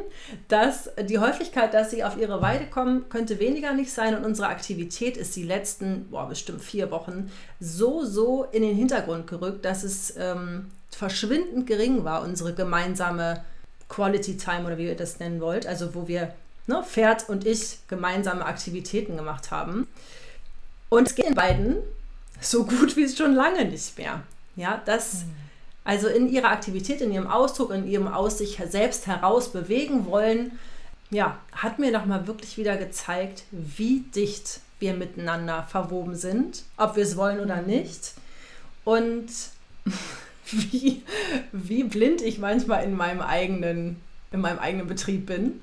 Dass 0.50 0.90
die 1.00 1.20
Häufigkeit, 1.20 1.74
dass 1.74 1.92
sie 1.92 2.04
auf 2.04 2.18
ihre 2.18 2.42
Weide 2.42 2.66
kommen, 2.66 3.08
könnte 3.10 3.40
weniger 3.40 3.74
nicht 3.74 3.92
sein. 3.92 4.16
Und 4.16 4.26
unsere 4.26 4.48
Aktivität 4.48 5.16
ist 5.16 5.36
die 5.36 5.44
letzten, 5.44 6.10
boah, 6.10 6.28
bestimmt 6.28 6.62
vier 6.62 6.92
Wochen 6.92 7.32
so, 7.60 8.04
so 8.04 8.44
in 8.52 8.62
den 8.62 8.76
Hintergrund 8.76 9.28
gerückt, 9.28 9.64
dass 9.64 9.84
es 9.84 10.16
ähm, 10.18 10.72
verschwindend 10.90 11.66
gering 11.66 12.04
war, 12.04 12.24
unsere 12.24 12.54
gemeinsame 12.54 13.44
Quality 13.88 14.38
Time 14.38 14.66
oder 14.66 14.78
wie 14.78 14.88
ihr 14.88 14.98
das 14.98 15.20
nennen 15.20 15.40
wollt. 15.40 15.66
Also 15.66 15.96
wo 15.96 16.08
wir, 16.10 16.34
ne, 16.68 16.84
Pferd 16.84 17.30
und 17.30 17.48
ich, 17.48 17.80
gemeinsame 17.88 18.46
Aktivitäten 18.46 19.16
gemacht 19.16 19.50
haben. 19.50 19.88
Und 20.90 21.08
es 21.08 21.16
geht 21.16 21.28
den 21.28 21.36
beiden 21.36 21.78
so 22.42 22.66
gut 22.66 22.98
wie 22.98 23.04
es 23.04 23.18
schon 23.18 23.34
lange 23.34 23.64
nicht 23.64 23.98
mehr. 23.98 24.24
Ja, 24.58 24.82
das. 24.86 25.24
Mhm 25.24 25.44
also 25.84 26.08
in 26.08 26.30
ihrer 26.30 26.50
Aktivität, 26.50 27.02
in 27.02 27.12
ihrem 27.12 27.28
Ausdruck, 27.28 27.72
in 27.72 27.88
ihrem 27.88 28.08
Aus 28.08 28.38
sich 28.38 28.60
selbst 28.70 29.08
heraus 29.08 29.52
bewegen 29.52 30.06
wollen, 30.06 30.58
ja, 31.10 31.38
hat 31.52 31.80
mir 31.80 31.92
nochmal 31.92 32.26
wirklich 32.28 32.58
wieder 32.58 32.78
gezeigt, 32.78 33.44
wie 33.52 34.00
dicht 34.16 34.62
wir 34.80 34.94
miteinander 34.94 35.64
verwoben 35.64 36.16
sind, 36.16 36.64
ob 36.78 36.96
wir 36.96 37.04
es 37.04 37.16
wollen 37.16 37.40
oder 37.40 37.62
nicht. 37.62 38.14
Und 38.84 39.28
wie, 40.52 41.04
wie 41.52 41.84
blind 41.84 42.22
ich 42.22 42.40
manchmal 42.40 42.84
in 42.84 42.96
meinem 42.96 43.22
eigenen, 43.22 44.02
in 44.32 44.42
meinem 44.42 44.60
eigenen 44.60 44.88
Betrieb 44.88 45.26
bin. 45.26 45.62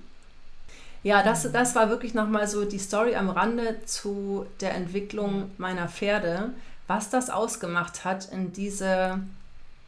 Ja, 1.03 1.23
das, 1.23 1.51
das 1.51 1.75
war 1.75 1.89
wirklich 1.89 2.13
nochmal 2.13 2.47
so 2.47 2.65
die 2.65 2.79
Story 2.79 3.15
am 3.15 3.31
Rande 3.31 3.79
zu 3.87 4.47
der 4.61 4.75
Entwicklung 4.75 5.51
meiner 5.57 5.89
Pferde, 5.89 6.51
was 6.87 7.09
das 7.09 7.31
ausgemacht 7.31 8.05
hat, 8.05 8.31
in 8.31 8.53
diese 8.53 9.21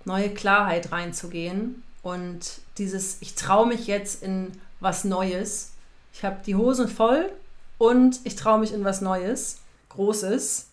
neue 0.05 0.31
Klarheit 0.31 0.93
reinzugehen 0.93 1.83
und 2.03 2.61
dieses, 2.79 3.19
ich 3.21 3.35
traue 3.35 3.67
mich 3.67 3.87
jetzt 3.87 4.23
in 4.23 4.53
was 4.81 5.05
Neues. 5.05 5.73
Ich 6.13 6.25
habe 6.25 6.39
die 6.45 6.57
Hosen 6.57 6.89
voll 6.89 7.31
und 7.79 8.21
ich 8.25 8.37
traue 8.37 8.59
mich 8.59 8.73
in 8.73 8.85
was 8.85 9.01
Neues, 9.01 9.61
Großes. 9.91 10.69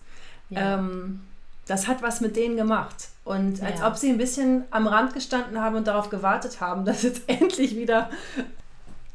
Ja. 0.50 0.76
Ähm, 0.76 1.22
das 1.68 1.88
hat 1.88 2.02
was 2.02 2.20
mit 2.20 2.36
denen 2.36 2.58
gemacht. 2.58 3.10
Und 3.24 3.62
als 3.62 3.80
ja. 3.80 3.88
ob 3.88 3.96
sie 3.96 4.10
ein 4.10 4.18
bisschen 4.18 4.64
am 4.72 4.88
Rand 4.88 5.14
gestanden 5.14 5.62
haben 5.62 5.76
und 5.76 5.86
darauf 5.86 6.10
gewartet 6.10 6.62
haben, 6.62 6.84
dass 6.86 7.04
jetzt 7.04 7.22
endlich 7.28 7.76
wieder, 7.76 8.10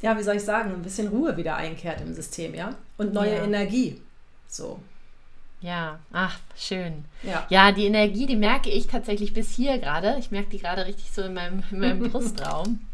ja, 0.01 0.17
wie 0.17 0.23
soll 0.23 0.37
ich 0.37 0.43
sagen, 0.43 0.71
ein 0.71 0.81
bisschen 0.81 1.09
Ruhe 1.09 1.35
wieder 1.35 1.57
einkehrt 1.57 1.99
im 2.01 2.13
System, 2.13 2.55
ja? 2.55 2.73
Und 2.97 3.13
neue 3.13 3.35
ja. 3.35 3.43
Energie. 3.43 4.01
So. 4.47 4.79
Ja, 5.65 5.97
ach, 6.13 6.37
schön. 6.55 7.05
Ja. 7.23 7.47
ja, 7.49 7.71
die 7.71 7.87
Energie, 7.87 8.27
die 8.27 8.35
merke 8.35 8.69
ich 8.69 8.85
tatsächlich 8.85 9.33
bis 9.33 9.51
hier 9.55 9.79
gerade. 9.79 10.15
Ich 10.19 10.29
merke 10.29 10.51
die 10.51 10.59
gerade 10.59 10.85
richtig 10.85 11.11
so 11.11 11.23
in 11.23 11.33
meinem, 11.33 11.63
in 11.71 11.79
meinem 11.79 11.99
Brustraum. 12.11 12.85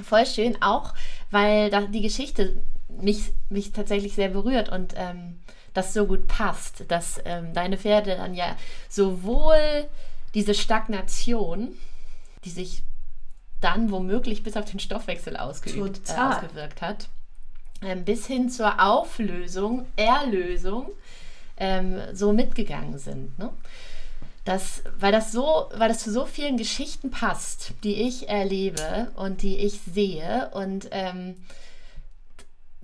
Voll 0.00 0.24
schön, 0.24 0.62
auch 0.62 0.94
weil 1.32 1.70
da 1.70 1.80
die 1.80 2.02
Geschichte 2.02 2.62
mich, 2.88 3.32
mich 3.48 3.72
tatsächlich 3.72 4.14
sehr 4.14 4.28
berührt 4.28 4.68
und 4.68 4.94
ähm, 4.96 5.40
das 5.72 5.92
so 5.92 6.06
gut 6.06 6.28
passt, 6.28 6.84
dass 6.86 7.20
ähm, 7.24 7.52
deine 7.52 7.78
Pferde 7.78 8.14
dann 8.14 8.34
ja 8.34 8.54
sowohl 8.88 9.88
diese 10.34 10.54
Stagnation, 10.54 11.76
die 12.44 12.50
sich 12.50 12.84
dann 13.60 13.90
womöglich 13.90 14.44
bis 14.44 14.56
auf 14.56 14.66
den 14.66 14.78
Stoffwechsel 14.78 15.36
ausgeübt, 15.36 16.08
äh, 16.08 16.12
ausgewirkt 16.12 16.80
hat, 16.80 17.08
ähm, 17.82 18.04
bis 18.04 18.28
hin 18.28 18.50
zur 18.50 18.80
Auflösung, 18.80 19.86
Erlösung 19.96 20.92
ähm, 21.56 22.00
so 22.12 22.32
mitgegangen 22.32 22.98
sind. 22.98 23.38
Ne? 23.38 23.50
Das, 24.44 24.82
weil, 24.98 25.12
das 25.12 25.32
so, 25.32 25.70
weil 25.74 25.88
das 25.88 26.00
zu 26.00 26.12
so 26.12 26.26
vielen 26.26 26.56
Geschichten 26.56 27.10
passt, 27.10 27.72
die 27.82 28.02
ich 28.02 28.28
erlebe 28.28 29.10
und 29.16 29.42
die 29.42 29.56
ich 29.56 29.80
sehe 29.80 30.50
und 30.52 30.88
ähm, 30.90 31.36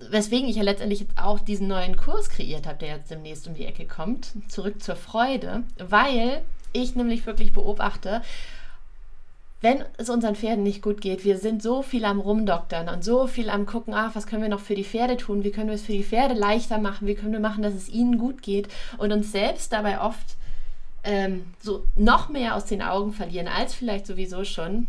weswegen 0.09 0.49
ich 0.49 0.55
ja 0.55 0.63
letztendlich 0.63 1.05
auch 1.15 1.39
diesen 1.39 1.67
neuen 1.67 1.95
Kurs 1.97 2.29
kreiert 2.29 2.65
habe, 2.65 2.79
der 2.79 2.95
jetzt 2.95 3.11
demnächst 3.11 3.47
um 3.47 3.53
die 3.53 3.65
Ecke 3.65 3.85
kommt, 3.85 4.31
zurück 4.47 4.81
zur 4.81 4.95
Freude, 4.95 5.63
weil 5.77 6.41
ich 6.73 6.95
nämlich 6.95 7.25
wirklich 7.25 7.53
beobachte, 7.53 8.21
wenn 9.61 9.85
es 9.97 10.09
unseren 10.09 10.35
Pferden 10.35 10.63
nicht 10.63 10.81
gut 10.81 11.01
geht, 11.01 11.23
wir 11.23 11.37
sind 11.37 11.61
so 11.61 11.83
viel 11.83 12.03
am 12.03 12.19
Rumdoktern 12.19 12.89
und 12.89 13.03
so 13.03 13.27
viel 13.27 13.49
am 13.49 13.67
Gucken, 13.67 13.93
ach, 13.93 14.15
was 14.15 14.25
können 14.25 14.41
wir 14.41 14.49
noch 14.49 14.59
für 14.59 14.73
die 14.73 14.83
Pferde 14.83 15.17
tun, 15.17 15.43
wie 15.43 15.51
können 15.51 15.67
wir 15.67 15.75
es 15.75 15.83
für 15.83 15.91
die 15.91 16.03
Pferde 16.03 16.33
leichter 16.33 16.79
machen, 16.79 17.07
wie 17.07 17.13
können 17.13 17.33
wir 17.33 17.39
machen, 17.39 17.61
dass 17.61 17.75
es 17.75 17.87
ihnen 17.87 18.17
gut 18.17 18.41
geht 18.41 18.69
und 18.97 19.11
uns 19.11 19.31
selbst 19.31 19.71
dabei 19.71 20.01
oft 20.01 20.35
ähm, 21.03 21.45
so 21.61 21.85
noch 21.95 22.29
mehr 22.29 22.55
aus 22.55 22.65
den 22.65 22.81
Augen 22.81 23.13
verlieren, 23.13 23.47
als 23.47 23.75
vielleicht 23.75 24.07
sowieso 24.07 24.43
schon 24.43 24.87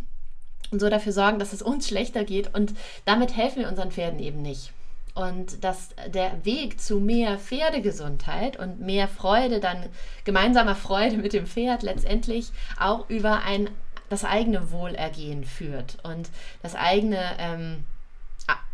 und 0.71 0.81
so 0.81 0.89
dafür 0.89 1.13
sorgen, 1.13 1.39
dass 1.39 1.53
es 1.53 1.61
uns 1.61 1.87
schlechter 1.87 2.25
geht 2.25 2.55
und 2.55 2.73
damit 3.05 3.37
helfen 3.37 3.61
wir 3.61 3.69
unseren 3.69 3.91
Pferden 3.91 4.21
eben 4.21 4.41
nicht. 4.41 4.73
Und 5.15 5.63
dass 5.63 5.91
der 6.09 6.43
Weg 6.47 6.81
zu 6.81 6.99
mehr 6.99 7.39
Pferdegesundheit 7.39 8.59
und 8.59 8.81
mehr 8.81 9.09
Freude, 9.09 9.61
dann 9.61 9.85
gemeinsamer 10.25 10.75
Freude 10.75 11.19
mit 11.19 11.35
dem 11.35 11.47
Pferd 11.47 11.83
letztendlich 11.83 12.49
auch 12.81 13.11
über 13.11 13.43
ein 13.43 13.69
das 14.13 14.25
eigene 14.25 14.71
Wohlergehen 14.71 15.45
führt 15.45 15.99
und 16.05 16.29
das 16.61 16.75
eigene 16.75 17.19
ähm, 17.39 17.85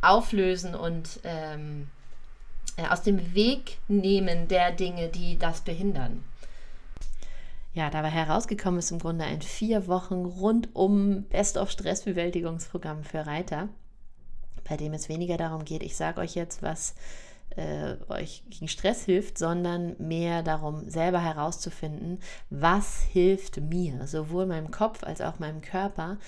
Auflösen 0.03 0.75
und 0.75 1.21
ähm, 1.23 1.89
äh, 2.77 2.87
aus 2.89 3.03
dem 3.03 3.35
Weg 3.35 3.79
nehmen 3.87 4.49
der 4.49 4.73
Dinge, 4.73 5.09
die 5.09 5.39
das 5.39 5.61
behindern. 5.61 6.25
Ja, 7.73 7.89
dabei 7.89 8.09
herausgekommen 8.09 8.81
ist 8.81 8.91
im 8.91 8.99
Grunde 8.99 9.25
ein 9.25 9.41
vier 9.41 9.87
Wochen 9.87 10.25
rundum 10.25 11.23
Best-of-Stressbewältigungsprogramm 11.31 13.05
für 13.05 13.25
Reiter, 13.25 13.69
bei 14.69 14.77
dem 14.77 14.93
es 14.93 15.09
weniger 15.09 15.37
darum 15.37 15.65
geht, 15.65 15.85
ich 15.85 15.97
sage 15.97 16.21
euch 16.21 16.35
jetzt, 16.35 16.63
was 16.63 16.97
äh, 17.59 17.97
euch 18.09 18.45
gegen 18.49 18.69
Stress 18.69 19.05
hilft, 19.05 19.37
sondern 19.37 19.97
mehr 19.99 20.43
darum, 20.43 20.89
selber 20.89 21.21
herauszufinden, 21.21 22.21
was 22.51 23.03
hilft 23.03 23.61
mir, 23.61 24.07
sowohl 24.07 24.47
meinem 24.47 24.71
Kopf 24.71 25.03
als 25.03 25.21
auch 25.21 25.39
meinem 25.39 25.61
Körper. 25.61 26.19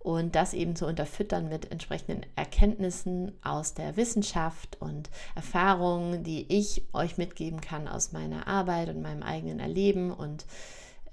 Und 0.00 0.34
das 0.34 0.54
eben 0.54 0.76
zu 0.76 0.86
unterfüttern 0.86 1.50
mit 1.50 1.70
entsprechenden 1.70 2.24
Erkenntnissen 2.34 3.32
aus 3.42 3.74
der 3.74 3.98
Wissenschaft 3.98 4.78
und 4.80 5.10
Erfahrungen, 5.34 6.24
die 6.24 6.46
ich 6.48 6.86
euch 6.94 7.18
mitgeben 7.18 7.60
kann 7.60 7.86
aus 7.86 8.12
meiner 8.12 8.48
Arbeit 8.48 8.88
und 8.88 9.02
meinem 9.02 9.22
eigenen 9.22 9.60
Erleben. 9.60 10.10
Und 10.10 10.46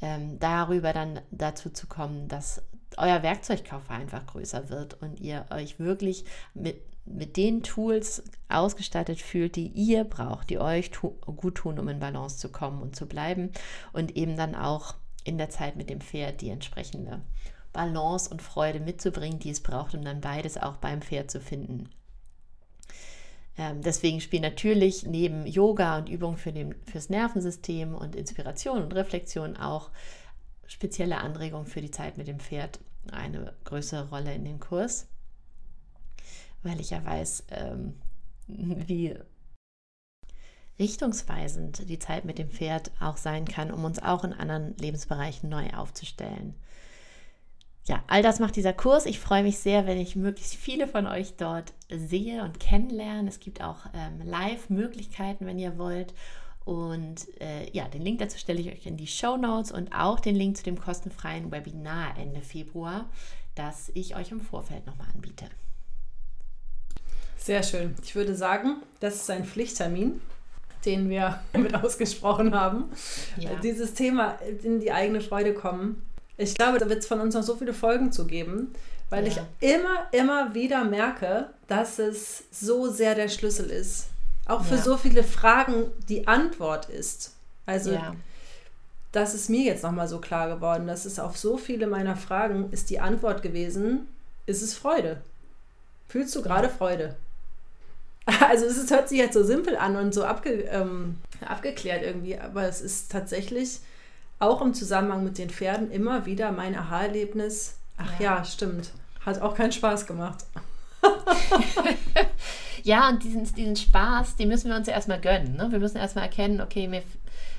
ähm, 0.02 0.40
darüber 0.40 0.94
dann 0.94 1.20
dazu 1.32 1.70
zu 1.70 1.86
kommen, 1.88 2.30
dass 2.30 2.62
euer 2.96 3.24
Werkzeugkoffer 3.24 3.94
einfach 3.94 4.26
größer 4.26 4.70
wird 4.70 5.02
und 5.02 5.20
ihr 5.20 5.46
euch 5.50 5.80
wirklich 5.80 6.24
mit, 6.54 6.82
mit 7.06 7.36
den 7.36 7.64
Tools 7.64 8.24
ausgestattet 8.50 9.22
fühlt, 9.22 9.56
die 9.56 9.68
ihr 9.68 10.04
braucht, 10.04 10.50
die 10.50 10.60
euch 10.60 10.92
tu 10.92 11.10
gut 11.26 11.56
tun, 11.56 11.80
um 11.80 11.90
in 11.90 12.00
Balance 12.00 12.38
zu 12.38 12.50
kommen 12.50 12.82
und 12.82 12.96
zu 12.96 13.06
bleiben 13.06 13.52
und 13.94 14.16
eben 14.16 14.38
dann 14.38 14.56
auch 14.56 14.96
in 15.24 15.38
der 15.38 15.50
Zeit 15.50 15.76
mit 15.76 15.90
dem 15.90 16.02
Pferd 16.02 16.42
die 16.42 16.50
entsprechende 16.50 17.22
Balance 17.74 18.30
und 18.30 18.42
Freude 18.42 18.80
mitzubringen, 18.80 19.40
die 19.40 19.50
es 19.50 19.62
braucht, 19.62 19.94
um 19.94 20.04
dann 20.04 20.22
beides 20.22 20.58
auch 20.58 20.78
beim 20.78 21.02
Pferd 21.02 21.30
zu 21.30 21.42
finden. 21.42 21.90
Ähm, 23.58 23.82
deswegen 23.82 24.22
spielen 24.22 24.44
natürlich 24.44 25.06
neben 25.06 25.46
Yoga 25.46 25.98
und 25.98 26.10
Übungen 26.10 26.38
für 26.38 26.54
den, 26.54 26.76
fürs 26.86 27.10
Nervensystem 27.10 27.96
und 27.96 28.16
Inspiration 28.16 28.84
und 28.84 28.94
Reflexion 28.94 29.58
auch 29.58 29.90
spezielle 30.68 31.18
Anregungen 31.18 31.66
für 31.66 31.82
die 31.82 31.92
Zeit 31.92 32.18
mit 32.18 32.28
dem 32.28 32.40
Pferd 32.40 32.80
eine 33.12 33.54
größere 33.64 34.10
Rolle 34.10 34.34
in 34.34 34.46
den 34.46 34.60
Kurs, 34.60 35.08
weil 36.64 36.80
ich 36.80 36.92
ja 36.92 37.04
weiß, 37.04 37.46
ähm, 37.52 37.96
wie 38.88 39.16
richtungsweisend 40.80 41.90
die 41.90 42.00
Zeit 42.00 42.26
mit 42.26 42.38
dem 42.38 42.50
Pferd 42.50 42.92
auch 43.00 43.18
sein 43.18 43.46
kann, 43.46 43.72
um 43.72 43.84
uns 43.84 44.00
auch 44.00 44.24
in 44.24 44.34
anderen 44.34 44.78
Lebensbereichen 44.78 45.50
neu 45.50 45.70
aufzustellen 45.72 46.56
ja, 47.88 48.04
all 48.08 48.22
das 48.22 48.40
macht 48.40 48.56
dieser 48.56 48.74
Kurs. 48.74 49.06
Ich 49.06 49.20
freue 49.20 49.44
mich 49.44 49.60
sehr, 49.60 49.88
wenn 49.88 49.98
ich 49.98 50.16
möglichst 50.16 50.56
viele 50.56 50.88
von 50.88 51.08
euch 51.08 51.36
dort 51.38 51.74
sehe 51.90 52.44
und 52.44 52.60
kennenlerne. 52.60 53.30
Es 53.30 53.40
gibt 53.40 53.64
auch 53.64 53.86
ähm, 53.94 54.22
Live-Möglichkeiten, 54.28 55.46
wenn 55.46 55.58
ihr 55.58 55.78
wollt. 55.78 56.14
Und 56.66 57.28
äh, 57.40 57.70
ja, 57.72 57.88
den 57.88 58.02
Link 58.02 58.20
dazu 58.20 58.38
stelle 58.38 58.60
ich 58.60 58.68
euch 58.68 58.86
in 58.86 58.98
die 58.98 59.08
Show 59.08 59.38
Notes 59.38 59.72
und 59.72 59.94
auch 59.94 60.20
den 60.20 60.36
Link 60.36 60.58
zu 60.58 60.64
dem 60.64 60.78
kostenfreien 60.78 61.50
Webinar 61.52 62.18
Ende 62.18 62.42
Februar, 62.42 63.10
das 63.56 63.90
ich 63.94 64.18
euch 64.18 64.32
im 64.32 64.42
Vorfeld 64.42 64.86
nochmal 64.86 65.08
anbiete. 65.14 65.46
Sehr 67.38 67.64
schön. 67.64 67.96
Ich 68.04 68.16
würde 68.16 68.36
sagen, 68.36 68.78
das 69.00 69.16
ist 69.16 69.30
ein 69.30 69.46
Pflichttermin, 69.46 70.22
den 70.86 71.10
wir 71.10 71.40
mit 71.54 71.74
ausgesprochen 71.76 72.54
haben. 72.54 72.86
Ja. 73.38 73.56
Dieses 73.56 73.94
Thema 73.94 74.38
in 74.64 74.80
die 74.80 74.92
eigene 74.92 75.22
Freude 75.22 75.54
kommen 75.54 76.02
ich 76.38 76.54
glaube, 76.54 76.78
da 76.78 76.88
wird 76.88 77.00
es 77.00 77.08
von 77.08 77.20
uns 77.20 77.34
noch 77.34 77.44
so 77.44 77.56
viele 77.56 77.74
Folgen 77.74 78.12
zu 78.12 78.28
geben, 78.28 78.74
weil 79.10 79.28
ja. 79.28 79.44
ich 79.62 79.74
immer, 79.74 80.08
immer 80.12 80.54
wieder 80.54 80.84
merke, 80.84 81.50
dass 81.68 81.98
es 81.98 82.44
so 82.52 82.90
sehr 82.90 83.16
der 83.16 83.28
Schlüssel 83.28 83.70
ist. 83.70 84.08
Auch 84.46 84.64
für 84.64 84.76
ja. 84.76 84.82
so 84.82 84.98
viele 84.98 85.24
Fragen 85.24 85.92
die 86.08 86.28
Antwort 86.28 86.90
ist. 86.90 87.34
Also, 87.66 87.92
ja. 87.92 88.16
das 89.12 89.34
ist 89.34 89.50
mir 89.50 89.64
jetzt 89.64 89.84
nochmal 89.84 90.08
so 90.08 90.20
klar 90.20 90.48
geworden, 90.48 90.88
dass 90.88 91.06
es 91.06 91.20
auf 91.20 91.38
so 91.38 91.58
viele 91.58 91.88
meiner 91.88 92.16
Fragen 92.16 92.72
ist 92.72 92.90
die 92.92 93.00
Antwort 93.00 93.42
gewesen, 93.42 94.08
ist 94.46 94.62
es 94.62 94.76
Freude. 94.76 95.22
Fühlst 96.08 96.36
du 96.36 96.42
gerade 96.42 96.70
Freude? 96.70 97.16
Also 98.42 98.66
es 98.66 98.92
hört 98.92 99.10
sich 99.10 99.18
jetzt 99.18 99.34
so 99.34 99.44
simpel 99.44 99.78
an 99.78 99.96
und 99.96 100.14
so 100.14 100.26
abge, 100.26 100.52
ähm, 100.70 101.18
abgeklärt 101.46 102.04
irgendwie, 102.04 102.38
aber 102.38 102.64
es 102.64 102.82
ist 102.82 103.12
tatsächlich 103.12 103.80
auch 104.40 104.62
im 104.62 104.74
Zusammenhang 104.74 105.24
mit 105.24 105.38
den 105.38 105.50
Pferden 105.50 105.90
immer 105.92 106.26
wieder 106.26 106.52
mein 106.52 106.76
Aha-Erlebnis. 106.76 107.78
Ach 107.98 108.20
ja. 108.20 108.38
ja, 108.38 108.46
stimmt. 108.46 108.92
Hat 109.26 109.42
auch 109.42 109.56
keinen 109.56 109.72
Spaß 109.72 110.06
gemacht. 110.06 110.46
ja, 112.84 113.10
und 113.10 113.24
diesen, 113.24 113.44
diesen 113.56 113.76
Spaß, 113.76 114.36
den 114.36 114.50
müssen 114.50 114.70
wir 114.70 114.78
uns 114.78 114.88
ja 114.88 114.94
erstmal 114.94 115.22
gönnen. 115.22 115.56
Ne? 115.56 115.72
Wir 115.72 115.80
müssen 115.80 115.98
erstmal 115.98 116.26
erkennen, 116.26 116.62
okay, 116.62 116.88
mir, 116.88 117.04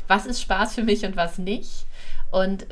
was 0.06 0.26
ist 0.26 0.40
Spaß 0.42 0.74
für 0.74 0.84
mich 0.84 1.04
und 1.04 1.16
was 1.16 1.38
nicht. 1.38 1.86
Und 2.30 2.66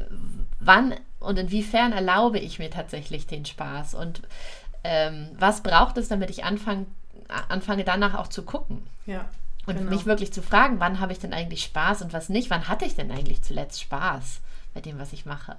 wann 0.60 0.94
und 1.18 1.38
inwiefern 1.38 1.92
erlaube 1.92 2.38
ich 2.38 2.58
mir 2.58 2.70
tatsächlich 2.70 3.26
den 3.26 3.44
Spaß? 3.44 3.94
Und 3.94 4.22
ähm, 4.84 5.30
was 5.38 5.62
braucht 5.62 5.96
es, 5.98 6.08
damit 6.08 6.30
ich 6.30 6.44
anfange, 6.44 6.86
anfange 7.28 7.84
danach 7.84 8.14
auch 8.14 8.28
zu 8.28 8.42
gucken? 8.42 8.86
Ja. 9.06 9.26
Und 9.66 9.78
genau. 9.78 9.90
mich 9.90 10.06
wirklich 10.06 10.32
zu 10.32 10.42
fragen, 10.42 10.78
wann 10.78 11.00
habe 11.00 11.12
ich 11.12 11.18
denn 11.18 11.32
eigentlich 11.32 11.64
Spaß 11.64 12.02
und 12.02 12.12
was 12.12 12.28
nicht? 12.28 12.50
Wann 12.50 12.68
hatte 12.68 12.84
ich 12.84 12.94
denn 12.94 13.10
eigentlich 13.10 13.42
zuletzt 13.42 13.80
Spaß 13.82 14.40
bei 14.74 14.80
dem, 14.80 14.98
was 14.98 15.12
ich 15.12 15.26
mache? 15.26 15.56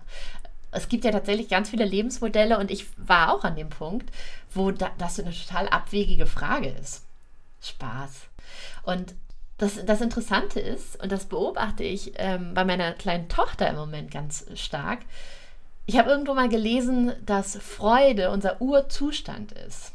Es 0.71 0.89
gibt 0.89 1.03
ja 1.05 1.11
tatsächlich 1.11 1.49
ganz 1.49 1.69
viele 1.69 1.85
Lebensmodelle 1.85 2.57
und 2.57 2.71
ich 2.71 2.87
war 2.97 3.33
auch 3.33 3.43
an 3.43 3.55
dem 3.55 3.69
Punkt, 3.69 4.09
wo 4.53 4.71
da, 4.71 4.91
das 4.97 5.19
eine 5.19 5.31
total 5.31 5.67
abwegige 5.69 6.25
Frage 6.25 6.69
ist. 6.69 7.03
Spaß. 7.61 8.21
Und 8.83 9.15
das, 9.57 9.83
das 9.85 10.01
Interessante 10.01 10.59
ist, 10.59 11.01
und 11.01 11.11
das 11.11 11.25
beobachte 11.25 11.83
ich 11.83 12.13
ähm, 12.17 12.53
bei 12.53 12.63
meiner 12.63 12.93
kleinen 12.93 13.27
Tochter 13.27 13.67
im 13.69 13.75
Moment 13.75 14.11
ganz 14.11 14.45
stark, 14.55 14.99
ich 15.85 15.97
habe 15.97 16.09
irgendwo 16.09 16.33
mal 16.33 16.49
gelesen, 16.49 17.13
dass 17.25 17.57
Freude 17.57 18.29
unser 18.29 18.61
Urzustand 18.61 19.53
ist. 19.53 19.93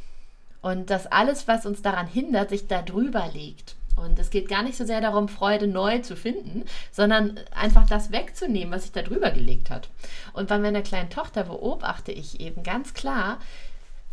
Und 0.63 0.91
dass 0.91 1.07
alles, 1.07 1.49
was 1.49 1.67
uns 1.67 1.83
daran 1.83 2.07
hindert, 2.07 2.51
sich 2.51 2.69
da 2.69 2.83
drüber 2.83 3.29
legt. 3.35 3.75
Und 3.97 4.19
es 4.19 4.31
geht 4.31 4.49
gar 4.49 4.63
nicht 4.63 4.77
so 4.77 4.87
sehr 4.87 5.01
darum, 5.01 5.29
Freude 5.29 5.67
neu 5.67 5.99
zu 5.99 6.17
finden, 6.17 6.65
sondern 6.91 7.39
einfach 7.55 7.87
das 7.87 8.11
wegzunehmen, 8.11 8.73
was 8.73 8.83
sich 8.83 8.93
da 8.93 9.03
drüber 9.03 9.31
gelegt 9.31 9.71
hat. 9.71 9.91
Und 10.33 10.49
bei 10.49 10.59
meiner 10.59 10.83
kleinen 10.83 11.11
Tochter 11.11 11.45
beobachte 11.45 12.13
ich 12.13 12.41
eben 12.41 12.63
ganz 12.63 12.95
klar, 12.95 13.39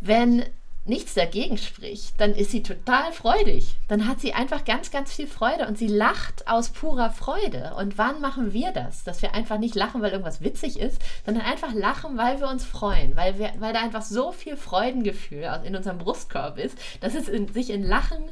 wenn 0.00 0.44
nichts 0.84 1.14
dagegen 1.14 1.58
spricht, 1.58 2.20
dann 2.20 2.34
ist 2.34 2.50
sie 2.50 2.62
total 2.62 3.12
freudig. 3.12 3.74
Dann 3.88 4.08
hat 4.08 4.20
sie 4.20 4.32
einfach 4.32 4.64
ganz, 4.64 4.90
ganz 4.90 5.12
viel 5.12 5.26
Freude 5.26 5.66
und 5.68 5.78
sie 5.78 5.86
lacht 5.86 6.48
aus 6.48 6.70
purer 6.70 7.10
Freude. 7.10 7.74
Und 7.76 7.98
wann 7.98 8.20
machen 8.20 8.52
wir 8.52 8.72
das? 8.72 9.04
Dass 9.04 9.22
wir 9.22 9.34
einfach 9.34 9.58
nicht 9.58 9.74
lachen, 9.74 10.02
weil 10.02 10.12
irgendwas 10.12 10.40
witzig 10.40 10.78
ist, 10.78 11.00
sondern 11.24 11.44
einfach 11.44 11.74
lachen, 11.74 12.16
weil 12.16 12.40
wir 12.40 12.48
uns 12.48 12.64
freuen, 12.64 13.14
weil, 13.14 13.38
wir, 13.38 13.52
weil 13.58 13.72
da 13.72 13.80
einfach 13.80 14.02
so 14.02 14.32
viel 14.32 14.56
Freudengefühl 14.56 15.48
in 15.64 15.76
unserem 15.76 15.98
Brustkorb 15.98 16.58
ist, 16.58 16.76
dass 17.00 17.14
es 17.14 17.28
in, 17.28 17.48
sich 17.48 17.70
in 17.70 17.82
Lachen 17.82 18.24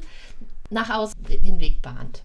nach 0.69 0.89
außen 0.89 1.15
den 1.23 1.59
Weg 1.59 1.81
bahnt. 1.81 2.23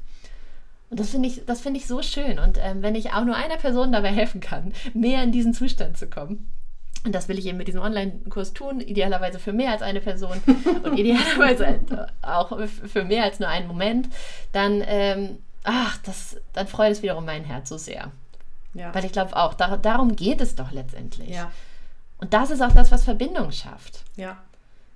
Und 0.91 1.01
das 1.01 1.11
finde 1.11 1.29
ich, 1.29 1.43
find 1.61 1.77
ich 1.77 1.87
so 1.87 2.03
schön. 2.03 2.39
Und 2.39 2.59
ähm, 2.61 2.83
wenn 2.83 2.95
ich 2.95 3.13
auch 3.13 3.25
nur 3.25 3.37
einer 3.37 3.57
Person 3.57 3.93
dabei 3.93 4.13
helfen 4.13 4.41
kann, 4.41 4.73
mehr 4.95 5.23
in 5.23 5.33
diesen 5.33 5.53
Zustand 5.53 5.99
zu 5.99 6.09
kommen, 6.09 6.51
und 7.05 7.15
das 7.15 7.29
will 7.29 7.39
ich 7.39 7.47
eben 7.47 7.59
mit 7.59 7.69
diesem 7.69 7.83
Online-Kurs 7.83 8.55
tun, 8.55 8.81
idealerweise 8.81 9.39
für 9.39 9.53
mehr 9.53 9.73
als 9.73 9.83
eine 9.83 10.01
Person 10.01 10.41
und 10.83 10.99
idealerweise 10.99 12.09
auch 12.23 12.59
für 12.67 13.05
mehr 13.05 13.25
als 13.25 13.41
nur 13.41 13.49
einen 13.49 13.69
Moment, 13.69 14.09
dann, 14.53 14.83
ähm, 14.87 15.39
ach, 15.65 15.99
das, 15.99 16.39
dann 16.55 16.67
freut 16.67 16.93
es 16.93 17.03
wiederum 17.03 17.27
mein 17.27 17.45
Herz 17.45 17.69
so 17.69 17.77
sehr. 17.77 18.11
Ja. 18.73 18.95
Weil 18.95 19.05
ich 19.05 19.13
glaube 19.13 19.37
auch, 19.37 19.55
da, 19.55 19.77
darum 19.77 20.17
geht 20.17 20.41
es 20.41 20.55
doch 20.55 20.73
letztendlich. 20.73 21.29
Ja. 21.29 21.53
Und 22.19 22.33
das 22.33 22.51
ist 22.51 22.63
auch 22.63 22.73
das, 22.73 22.91
was 22.91 23.05
Verbindung 23.05 23.53
schafft. 23.53 24.03
Ja, 24.17 24.39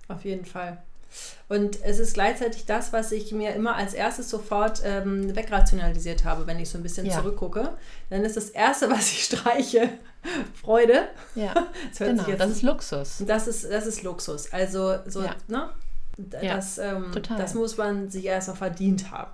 auf 0.09 0.25
jeden 0.25 0.47
Fall. 0.47 0.79
Und 1.49 1.83
es 1.83 1.99
ist 1.99 2.14
gleichzeitig 2.14 2.66
das, 2.66 2.92
was 2.92 3.12
ich 3.12 3.33
mir 3.33 3.55
immer 3.55 3.77
als 3.77 3.94
erstes 3.94 4.29
sofort 4.29 4.83
ähm, 4.85 5.35
wegrationalisiert 5.35 6.25
habe, 6.25 6.47
wenn 6.47 6.59
ich 6.59 6.68
so 6.68 6.79
ein 6.79 6.83
bisschen 6.83 7.07
ja. 7.07 7.14
zurückgucke. 7.14 7.77
Dann 8.11 8.25
ist 8.25 8.37
das 8.37 8.51
Erste, 8.51 8.90
was 8.90 9.11
ich 9.12 9.25
streiche, 9.25 9.90
Freude. 10.61 11.09
Ja, 11.35 11.54
das, 11.90 11.98
genau, 11.98 12.24
das 12.24 12.50
ist 12.50 12.62
Luxus. 12.62 13.22
Das 13.26 13.48
ist, 13.48 13.70
das 13.70 13.87
ist 13.87 14.02
Luxus. 14.02 14.52
Also, 14.52 14.96
so, 15.07 15.22
ja. 15.22 15.35
ne? 15.46 15.70
Das, 16.16 16.76
ja, 16.76 16.96
ähm, 16.96 17.12
das 17.37 17.54
muss 17.54 17.76
man 17.76 18.11
sich 18.11 18.24
erstmal 18.24 18.57
verdient 18.57 19.11
haben. 19.12 19.31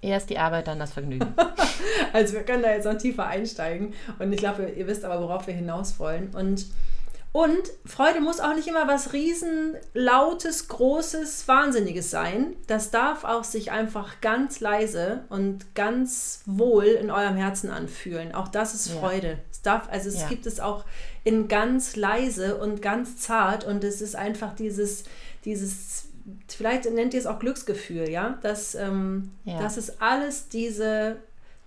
Erst 0.00 0.30
die 0.30 0.38
Arbeit, 0.38 0.68
dann 0.68 0.78
das 0.78 0.92
Vergnügen. 0.92 1.34
also 2.12 2.34
wir 2.34 2.42
können 2.44 2.62
da 2.62 2.70
jetzt 2.70 2.84
noch 2.84 2.96
tiefer 2.96 3.26
einsteigen. 3.26 3.92
Und 4.18 4.32
ich 4.32 4.38
glaube, 4.38 4.70
ihr 4.70 4.86
wisst 4.86 5.04
aber, 5.04 5.20
worauf 5.20 5.46
wir 5.46 5.54
hinaus 5.54 5.98
wollen. 5.98 6.30
Und 6.32 6.66
und 7.32 7.62
Freude 7.84 8.20
muss 8.20 8.40
auch 8.40 8.54
nicht 8.54 8.66
immer 8.66 8.88
was 8.88 9.12
riesen, 9.12 9.76
lautes, 9.94 10.66
großes, 10.66 11.46
wahnsinniges 11.46 12.10
sein. 12.10 12.56
Das 12.66 12.90
darf 12.90 13.22
auch 13.22 13.44
sich 13.44 13.70
einfach 13.70 14.20
ganz 14.20 14.58
leise 14.58 15.22
und 15.28 15.76
ganz 15.76 16.42
wohl 16.46 16.86
in 16.86 17.12
eurem 17.12 17.36
Herzen 17.36 17.70
anfühlen. 17.70 18.34
Auch 18.34 18.48
das 18.48 18.74
ist 18.74 18.90
Freude. 18.90 19.28
Ja. 19.28 19.36
Es 19.60 19.64
darf, 19.64 19.88
also 19.90 20.08
es 20.08 20.22
ja. 20.22 20.28
gibt 20.28 20.46
es 20.46 20.58
auch 20.58 20.86
in 21.22 21.46
ganz 21.46 21.94
leise 21.96 22.56
und 22.56 22.80
ganz 22.80 23.18
zart 23.18 23.64
und 23.64 23.84
es 23.84 24.00
ist 24.00 24.16
einfach 24.16 24.54
dieses, 24.56 25.04
dieses 25.44 26.06
vielleicht 26.48 26.90
nennt 26.90 27.12
ihr 27.12 27.20
es 27.20 27.26
auch 27.26 27.38
Glücksgefühl, 27.38 28.08
ja, 28.08 28.38
dass 28.42 28.74
ähm, 28.74 29.32
Ja. 29.44 29.58
das 29.58 29.76
ist 29.76 30.00
alles 30.00 30.48
diese, 30.48 31.16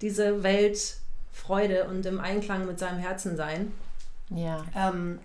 diese 0.01 0.41
Welt 0.41 0.97
Freude 1.31 1.85
und 1.85 2.05
im 2.07 2.19
Einklang 2.19 2.65
mit 2.65 2.79
seinem 2.79 2.97
Herzen 2.99 3.37
sein. 3.37 3.71
Ja, 4.29 4.63
Ähm, 4.75 5.19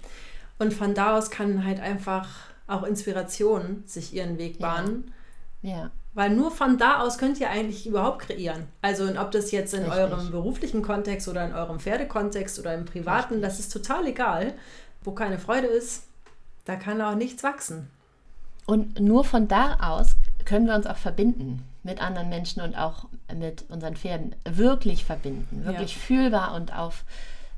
und 0.59 0.75
von 0.75 0.93
da 0.95 1.17
aus 1.17 1.31
kann 1.31 1.65
halt 1.65 1.81
einfach 1.81 2.29
auch 2.67 2.83
Inspiration 2.83 3.83
sich 3.87 4.13
ihren 4.13 4.37
Weg 4.37 4.61
Ja. 4.61 4.67
bahnen. 4.75 5.15
ja, 5.63 5.91
Weil 6.15 6.31
nur 6.31 6.51
von 6.51 6.79
da 6.79 7.01
aus 7.01 7.19
könnt 7.19 7.39
ihr 7.39 7.51
eigentlich 7.51 7.87
überhaupt 7.87 8.21
kreieren. 8.21 8.67
Also 8.83 9.05
ob 9.19 9.31
das 9.31 9.51
jetzt 9.51 9.75
in 9.75 9.85
Richtig. 9.85 9.99
eurem 9.99 10.31
beruflichen 10.31 10.83
Kontext 10.83 11.29
oder 11.29 11.45
in 11.45 11.55
eurem 11.55 11.79
Pferdekontext 11.79 12.59
oder 12.59 12.75
im 12.75 12.85
privaten, 12.87 13.35
Richtig. 13.35 13.49
das 13.49 13.61
ist 13.61 13.73
total 13.73 14.07
egal. 14.07 14.55
Wo 15.03 15.13
keine 15.13 15.39
Freude 15.39 15.69
ist, 15.69 16.05
da 16.65 16.77
kann 16.77 17.01
auch 17.01 17.15
nichts 17.15 17.43
wachsen. 17.43 17.89
Und 18.67 19.01
nur 19.01 19.25
von 19.25 19.49
da 19.49 19.79
aus 19.81 20.17
können 20.45 20.67
wir 20.67 20.75
uns 20.75 20.87
auch 20.87 20.97
verbinden 20.97 21.63
mit 21.83 22.03
anderen 22.03 22.29
Menschen 22.29 22.63
und 22.63 22.77
auch 22.77 23.07
mit 23.35 23.65
unseren 23.71 23.97
Pferden. 23.97 24.35
Wirklich 24.45 25.05
verbinden, 25.05 25.65
wirklich 25.65 25.97
fühlbar 25.97 26.55
und 26.55 26.77
auf 26.77 27.05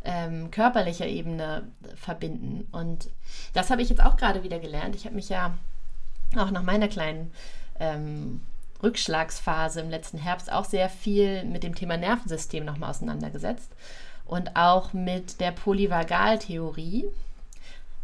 ähm, 0.05 0.51
körperlicher 0.51 1.07
Ebene 1.07 1.65
verbinden. 1.97 2.69
Und 2.73 3.09
das 3.55 3.71
habe 3.71 3.83
ich 3.83 3.89
jetzt 3.89 4.03
auch 4.03 4.17
gerade 4.17 4.43
wieder 4.45 4.59
gelernt. 4.59 4.95
Ich 4.95 5.05
habe 5.05 5.15
mich 5.15 5.29
ja 5.29 5.55
auch 6.37 6.51
nach 6.51 6.63
meiner 6.63 6.89
kleinen 6.89 7.33
ähm, 7.81 8.41
Rückschlagsphase 8.83 9.81
im 9.81 9.91
letzten 9.91 10.19
Herbst 10.19 10.51
auch 10.51 10.65
sehr 10.65 10.89
viel 10.89 11.45
mit 11.45 11.63
dem 11.63 11.75
Thema 11.75 11.97
Nervensystem 11.97 12.65
nochmal 12.65 12.91
auseinandergesetzt 12.91 13.71
und 14.25 14.57
auch 14.57 14.93
mit 14.93 15.41
der 15.41 15.51
Polyvagaltheorie, 15.51 17.07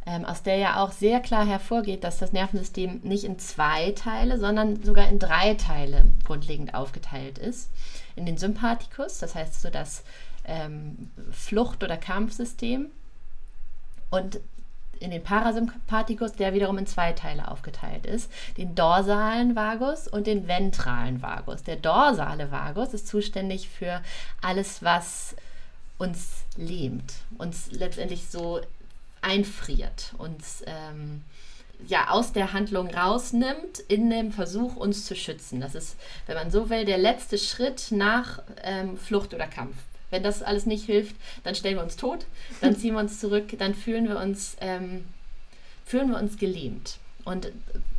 ähm, 0.07 0.25
aus 0.25 0.43
der 0.43 0.57
ja 0.57 0.83
auch 0.83 0.93
sehr 0.93 1.21
klar 1.21 1.47
hervorgeht, 1.47 2.05
dass 2.05 2.19
das 2.19 2.33
Nervensystem 2.33 3.01
nicht 3.03 3.25
in 3.25 3.39
zwei 3.39 3.93
Teile, 3.93 4.39
sondern 4.39 4.83
sogar 4.83 5.09
in 5.09 5.19
drei 5.19 5.55
Teile 5.55 6.05
grundlegend 6.25 6.75
aufgeteilt 6.75 7.39
ist. 7.39 7.71
In 8.17 8.27
den 8.27 8.39
Sympathikus, 8.39 9.19
das 9.19 9.35
heißt 9.35 9.63
so 9.63 9.71
das 9.71 10.03
ähm, 10.45 11.11
Flucht- 11.31 11.83
oder 11.83 11.97
Kampfsystem, 11.97 12.91
und 14.11 14.41
in 15.01 15.11
den 15.11 15.23
Parasympathikus, 15.23 16.33
der 16.33 16.55
wiederum 16.55 16.79
in 16.79 16.87
zwei 16.87 17.13
Teile 17.13 17.49
aufgeteilt 17.49 18.07
ist, 18.07 18.31
den 18.57 18.75
dorsalen 18.75 19.57
Vagus 19.57 20.09
und 20.09 20.27
den 20.27 20.49
ventralen 20.49 21.23
Vagus. 21.23 21.63
Der 21.63 21.77
dorsale 21.77 22.51
Vagus 22.51 22.95
ist 22.95 23.09
zuständig 23.09 23.69
für 23.69 24.03
alles, 24.43 24.83
was 24.83 25.37
uns 25.99 26.45
lähmt, 26.57 27.15
uns 27.39 27.71
letztendlich 27.71 28.29
so 28.29 28.61
einfriert, 29.23 30.13
uns 30.19 30.63
ähm, 30.67 31.23
ja 31.87 32.11
aus 32.11 32.33
der 32.33 32.53
Handlung 32.53 32.89
rausnimmt, 32.89 33.81
in 33.89 34.11
dem 34.11 34.33
Versuch, 34.33 34.77
uns 34.77 35.07
zu 35.07 35.15
schützen. 35.15 35.61
Das 35.61 35.75
ist, 35.75 35.97
wenn 36.27 36.37
man 36.37 36.51
so 36.51 36.71
will, 36.71 36.85
der 36.85 36.99
letzte 36.99 37.39
Schritt 37.39 37.89
nach 37.91 38.43
ähm, 38.63 38.97
Flucht 38.97 39.35
oder 39.35 39.47
Kampf. 39.47 39.77
Wenn 40.11 40.23
das 40.23 40.43
alles 40.43 40.67
nicht 40.67 40.85
hilft, 40.85 41.17
dann 41.45 41.55
stellen 41.55 41.77
wir 41.77 41.83
uns 41.83 41.97
tot, 41.97 42.27
dann 42.61 42.77
ziehen 42.77 42.95
wir 42.95 43.01
uns 43.01 43.21
zurück, 43.21 43.57
dann 43.59 43.75
fühlen 43.75 44.09
wir 44.09 44.19
uns, 44.19 44.57
ähm, 44.61 45.05
fühlen 45.85 46.11
wir 46.11 46.19
uns 46.19 46.39
gelähmt. 46.39 46.99
Und 47.25 47.51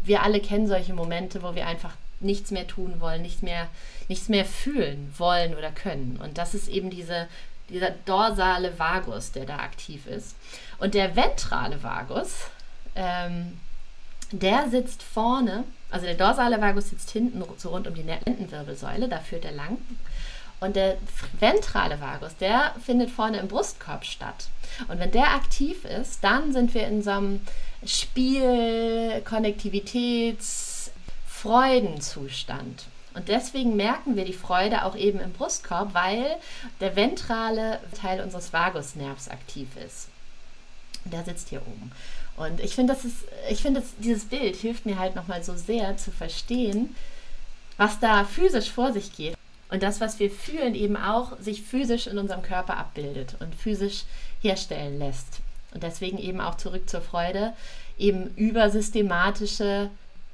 wir 0.03 0.23
alle 0.23 0.39
kennen 0.39 0.67
solche 0.67 0.93
Momente, 0.93 1.43
wo 1.43 1.53
wir 1.53 1.67
einfach 1.67 1.93
nichts 2.19 2.51
mehr 2.51 2.65
tun 2.65 2.99
wollen, 2.99 3.21
nichts 3.21 3.41
mehr, 3.41 3.67
nichts 4.07 4.29
mehr 4.29 4.45
fühlen 4.45 5.13
wollen 5.17 5.55
oder 5.55 5.71
können. 5.71 6.19
Und 6.23 6.37
das 6.37 6.53
ist 6.53 6.67
eben 6.69 6.89
diese, 6.89 7.27
dieser 7.69 7.91
dorsale 8.05 8.79
Vagus, 8.79 9.31
der 9.31 9.45
da 9.45 9.57
aktiv 9.57 10.07
ist. 10.07 10.35
Und 10.79 10.93
der 10.93 11.15
ventrale 11.15 11.83
Vagus, 11.83 12.35
ähm, 12.95 13.59
der 14.31 14.69
sitzt 14.69 15.03
vorne, 15.03 15.63
also 15.89 16.05
der 16.05 16.15
dorsale 16.15 16.59
Vagus 16.59 16.89
sitzt 16.89 17.11
hinten 17.11 17.43
so 17.57 17.69
rund 17.69 17.87
um 17.87 17.93
die 17.93 18.03
Lendenwirbelsäule, 18.03 19.07
da 19.07 19.19
führt 19.19 19.45
er 19.45 19.53
lang. 19.53 19.77
Und 20.59 20.75
der 20.75 20.97
ventrale 21.39 22.01
Vagus, 22.01 22.35
der 22.37 22.75
findet 22.83 23.11
vorne 23.11 23.37
im 23.37 23.47
Brustkorb 23.47 24.05
statt. 24.05 24.47
Und 24.87 24.99
wenn 24.99 25.11
der 25.11 25.35
aktiv 25.35 25.85
ist, 25.85 26.23
dann 26.23 26.51
sind 26.51 26.73
wir 26.73 26.87
in 26.87 27.03
so 27.03 27.11
einem 27.11 27.41
Spiel-, 27.85 29.21
Konnektivitäts-, 29.23 30.89
Freudenzustand. 31.27 32.85
Und 33.13 33.29
deswegen 33.29 33.75
merken 33.75 34.15
wir 34.15 34.25
die 34.25 34.33
Freude 34.33 34.83
auch 34.85 34.95
eben 34.95 35.19
im 35.19 35.33
Brustkorb, 35.33 35.93
weil 35.93 36.37
der 36.79 36.95
ventrale 36.95 37.79
Teil 37.99 38.21
unseres 38.21 38.53
Vagusnervs 38.53 39.29
aktiv 39.29 39.67
ist. 39.85 40.07
Der 41.05 41.23
sitzt 41.23 41.49
hier 41.49 41.61
oben. 41.61 41.91
Und 42.35 42.59
ich 42.59 42.75
finde, 42.75 42.93
das 42.93 43.05
ich 43.49 43.61
finde, 43.61 43.81
dieses 43.99 44.25
Bild 44.25 44.55
hilft 44.55 44.85
mir 44.85 44.99
halt 44.99 45.15
nochmal 45.15 45.43
so 45.43 45.55
sehr 45.55 45.97
zu 45.97 46.11
verstehen, 46.11 46.95
was 47.77 47.99
da 47.99 48.23
physisch 48.23 48.69
vor 48.69 48.93
sich 48.93 49.15
geht. 49.15 49.35
Und 49.69 49.83
das, 49.83 49.99
was 49.99 50.19
wir 50.19 50.31
fühlen, 50.31 50.75
eben 50.75 50.95
auch 50.95 51.37
sich 51.39 51.61
physisch 51.61 52.07
in 52.07 52.17
unserem 52.17 52.41
Körper 52.41 52.77
abbildet 52.77 53.35
und 53.39 53.53
physisch 53.53 54.03
herstellen 54.41 54.97
lässt. 54.99 55.41
Und 55.73 55.83
deswegen 55.83 56.17
eben 56.17 56.39
auch 56.39 56.55
zurück 56.55 56.89
zur 56.89 57.01
Freude, 57.01 57.53
eben 57.97 58.33
über 58.35 58.69
systematische 58.69 59.89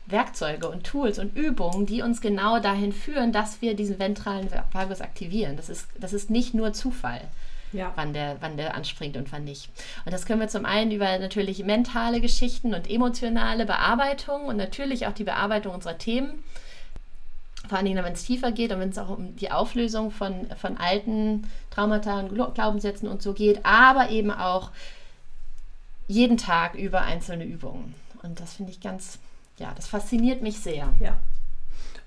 Werkzeuge 0.06 0.68
und 0.70 0.84
Tools 0.84 1.18
und 1.18 1.36
Übungen, 1.36 1.86
die 1.86 2.02
uns 2.02 2.22
genau 2.22 2.60
dahin 2.60 2.92
führen, 2.92 3.32
dass 3.32 3.62
wir 3.62 3.74
diesen 3.76 4.00
ventralen 4.00 4.50
Vagus 4.72 5.02
aktivieren. 5.02 5.56
Das 5.56 5.70
ist, 5.70 5.88
das 5.98 6.14
ist 6.14 6.30
nicht 6.30 6.54
nur 6.54 6.74
Zufall 6.74 7.22
Ja. 7.72 7.94
wann 7.96 8.14
der, 8.14 8.38
wann 8.42 8.58
der 8.58 8.76
anspringt 8.76 9.16
und 9.18 9.32
wann 9.32 9.46
nicht. 9.46 9.70
Und 10.06 10.12
das 10.14 10.26
können 10.26 10.42
wir 10.42 10.50
zum 10.50 10.66
einen 10.66 10.92
über 10.92 11.18
natürlich 11.20 11.64
mentale 11.64 12.20
Geschichten 12.22 12.74
und 12.74 12.90
emotionale 12.90 13.66
Bearbeitung 13.66 14.46
und 14.46 14.58
natürlich 14.58 15.08
auch 15.08 15.14
die 15.14 15.24
Bearbeitung 15.24 15.74
unserer 15.74 15.98
Themen. 15.98 16.44
Vor 17.68 17.78
allen 17.78 17.86
Dingen, 17.86 18.04
wenn 18.04 18.14
es 18.14 18.24
tiefer 18.26 18.52
geht 18.52 18.72
und 18.72 18.80
wenn 18.80 18.90
es 18.90 18.98
auch 18.98 19.10
um 19.10 19.36
die 19.38 19.52
Auflösung 19.52 20.12
von, 20.12 20.48
von 20.60 20.78
alten 20.78 21.48
Traumata 21.72 22.20
und 22.20 22.34
Glaubenssätzen 22.54 23.08
und 23.08 23.22
so 23.22 23.34
geht, 23.34 23.66
aber 23.66 24.10
eben 24.10 24.32
auch 24.32 24.72
jeden 26.08 26.38
Tag 26.38 26.76
über 26.76 27.02
einzelne 27.02 27.46
Übungen. 27.46 27.96
Und 28.22 28.40
das 28.40 28.54
finde 28.56 28.72
ich 28.72 28.82
ganz, 28.82 29.18
ja, 29.58 29.72
das 29.76 29.88
fasziniert 29.88 30.42
mich 30.42 30.60
sehr. 30.60 30.94
Ja. 31.00 31.18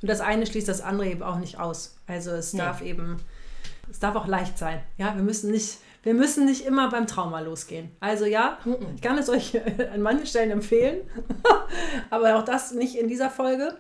Und 0.03 0.09
das 0.11 0.21
eine 0.21 0.47
schließt 0.47 0.69
das 0.69 0.83
andere 0.83 1.09
eben 1.09 1.23
auch 1.23 1.39
nicht 1.39 1.59
aus. 1.59 1.97
Also 2.07 2.33
es 2.33 2.53
Nee. 2.53 2.59
darf 2.61 2.83
eben, 2.83 3.17
es 3.91 3.99
darf 3.99 4.15
auch 4.15 4.27
leicht 4.27 4.59
sein. 4.59 4.81
Ja, 4.99 5.17
wir 5.17 5.23
müssen 5.23 5.51
nicht, 5.51 5.79
wir 6.03 6.13
müssen 6.13 6.45
nicht 6.45 6.67
immer 6.67 6.91
beim 6.91 7.07
Trauma 7.07 7.41
losgehen. 7.41 7.91
Also 8.01 8.27
ja, 8.27 8.59
ich 8.95 9.01
kann 9.01 9.17
es 9.17 9.31
euch 9.31 9.59
an 9.93 10.03
manchen 10.03 10.27
Stellen 10.27 10.51
empfehlen, 10.51 10.99
aber 12.11 12.37
auch 12.37 12.45
das 12.45 12.73
nicht 12.73 12.95
in 12.97 13.09
dieser 13.09 13.31
Folge. 13.31 13.77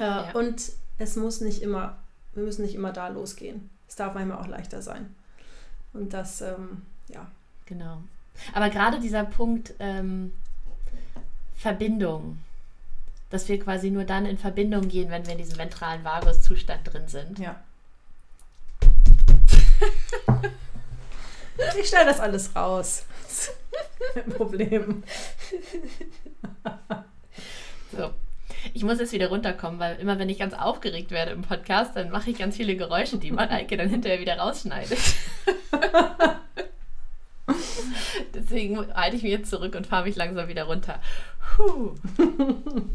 Äh, 0.00 0.04
Ja. 0.04 0.32
Und 0.32 0.72
es 0.98 1.14
muss 1.16 1.40
nicht 1.40 1.62
immer, 1.62 1.96
wir 2.34 2.42
müssen 2.42 2.62
nicht 2.62 2.74
immer 2.74 2.92
da 2.92 3.08
losgehen. 3.08 3.70
Es 3.88 3.96
darf 3.96 4.14
manchmal 4.14 4.38
auch 4.38 4.46
leichter 4.48 4.82
sein. 4.82 5.14
Und 5.92 6.12
das, 6.12 6.40
ähm, 6.40 6.82
ja, 7.08 7.26
Genau. 7.66 8.02
Aber 8.52 8.68
gerade 8.68 8.98
dieser 9.00 9.22
Punkt 9.24 9.74
ähm, 9.78 10.32
Verbindung, 11.56 12.38
dass 13.30 13.48
wir 13.48 13.60
quasi 13.60 13.90
nur 13.90 14.04
dann 14.04 14.26
in 14.26 14.38
Verbindung 14.38 14.88
gehen, 14.88 15.08
wenn 15.10 15.24
wir 15.24 15.32
in 15.32 15.38
diesem 15.38 15.58
ventralen 15.58 16.02
Vaguszustand 16.04 16.92
drin 16.92 17.06
sind. 17.08 17.38
ja. 17.38 17.60
Ich 21.78 21.88
stelle 21.88 22.06
das 22.06 22.20
alles 22.20 22.56
raus. 22.56 23.04
Kein 24.14 24.30
Problem. 24.30 25.02
So. 27.92 28.10
Ich 28.74 28.82
muss 28.84 28.98
jetzt 28.98 29.12
wieder 29.12 29.28
runterkommen, 29.28 29.78
weil 29.80 29.96
immer 30.00 30.18
wenn 30.18 30.28
ich 30.28 30.38
ganz 30.38 30.54
aufgeregt 30.54 31.10
werde 31.10 31.32
im 31.32 31.42
Podcast, 31.42 31.96
dann 31.96 32.10
mache 32.10 32.30
ich 32.30 32.38
ganz 32.38 32.56
viele 32.56 32.76
Geräusche, 32.76 33.18
die 33.18 33.30
Mareike 33.32 33.76
dann 33.76 33.88
hinterher 33.88 34.20
wieder 34.20 34.38
rausschneidet. 34.38 34.98
Deswegen 38.34 38.78
halte 38.94 39.16
ich 39.16 39.22
mich 39.22 39.32
jetzt 39.32 39.50
zurück 39.50 39.74
und 39.74 39.86
fahre 39.86 40.04
mich 40.04 40.16
langsam 40.16 40.48
wieder 40.48 40.64
runter. 40.64 41.00
Puh. 41.56 41.94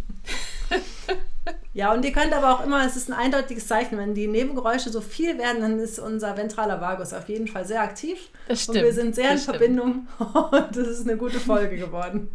Ja, 1.73 1.93
und 1.93 2.05
ihr 2.05 2.13
könnt 2.13 2.31
aber 2.31 2.53
auch 2.53 2.63
immer, 2.63 2.85
es 2.85 2.95
ist 2.95 3.09
ein 3.09 3.13
eindeutiges 3.13 3.67
Zeichen, 3.67 3.97
wenn 3.97 4.15
die 4.15 4.27
Nebengeräusche 4.27 4.89
so 4.89 5.01
viel 5.01 5.37
werden, 5.37 5.61
dann 5.61 5.77
ist 5.77 5.99
unser 5.99 6.37
ventraler 6.37 6.79
Vagus 6.79 7.11
auf 7.11 7.27
jeden 7.27 7.49
Fall 7.49 7.65
sehr 7.65 7.81
aktiv. 7.81 8.29
Das 8.47 8.65
Und 8.69 8.75
stimmt. 8.75 8.85
wir 8.85 8.93
sind 8.93 9.13
sehr 9.13 9.31
in 9.31 9.37
stimmt. 9.37 9.57
Verbindung. 9.57 10.07
Und 10.17 10.69
das 10.71 10.87
ist 10.87 11.05
eine 11.05 11.17
gute 11.17 11.37
Folge 11.37 11.75
geworden. 11.75 12.29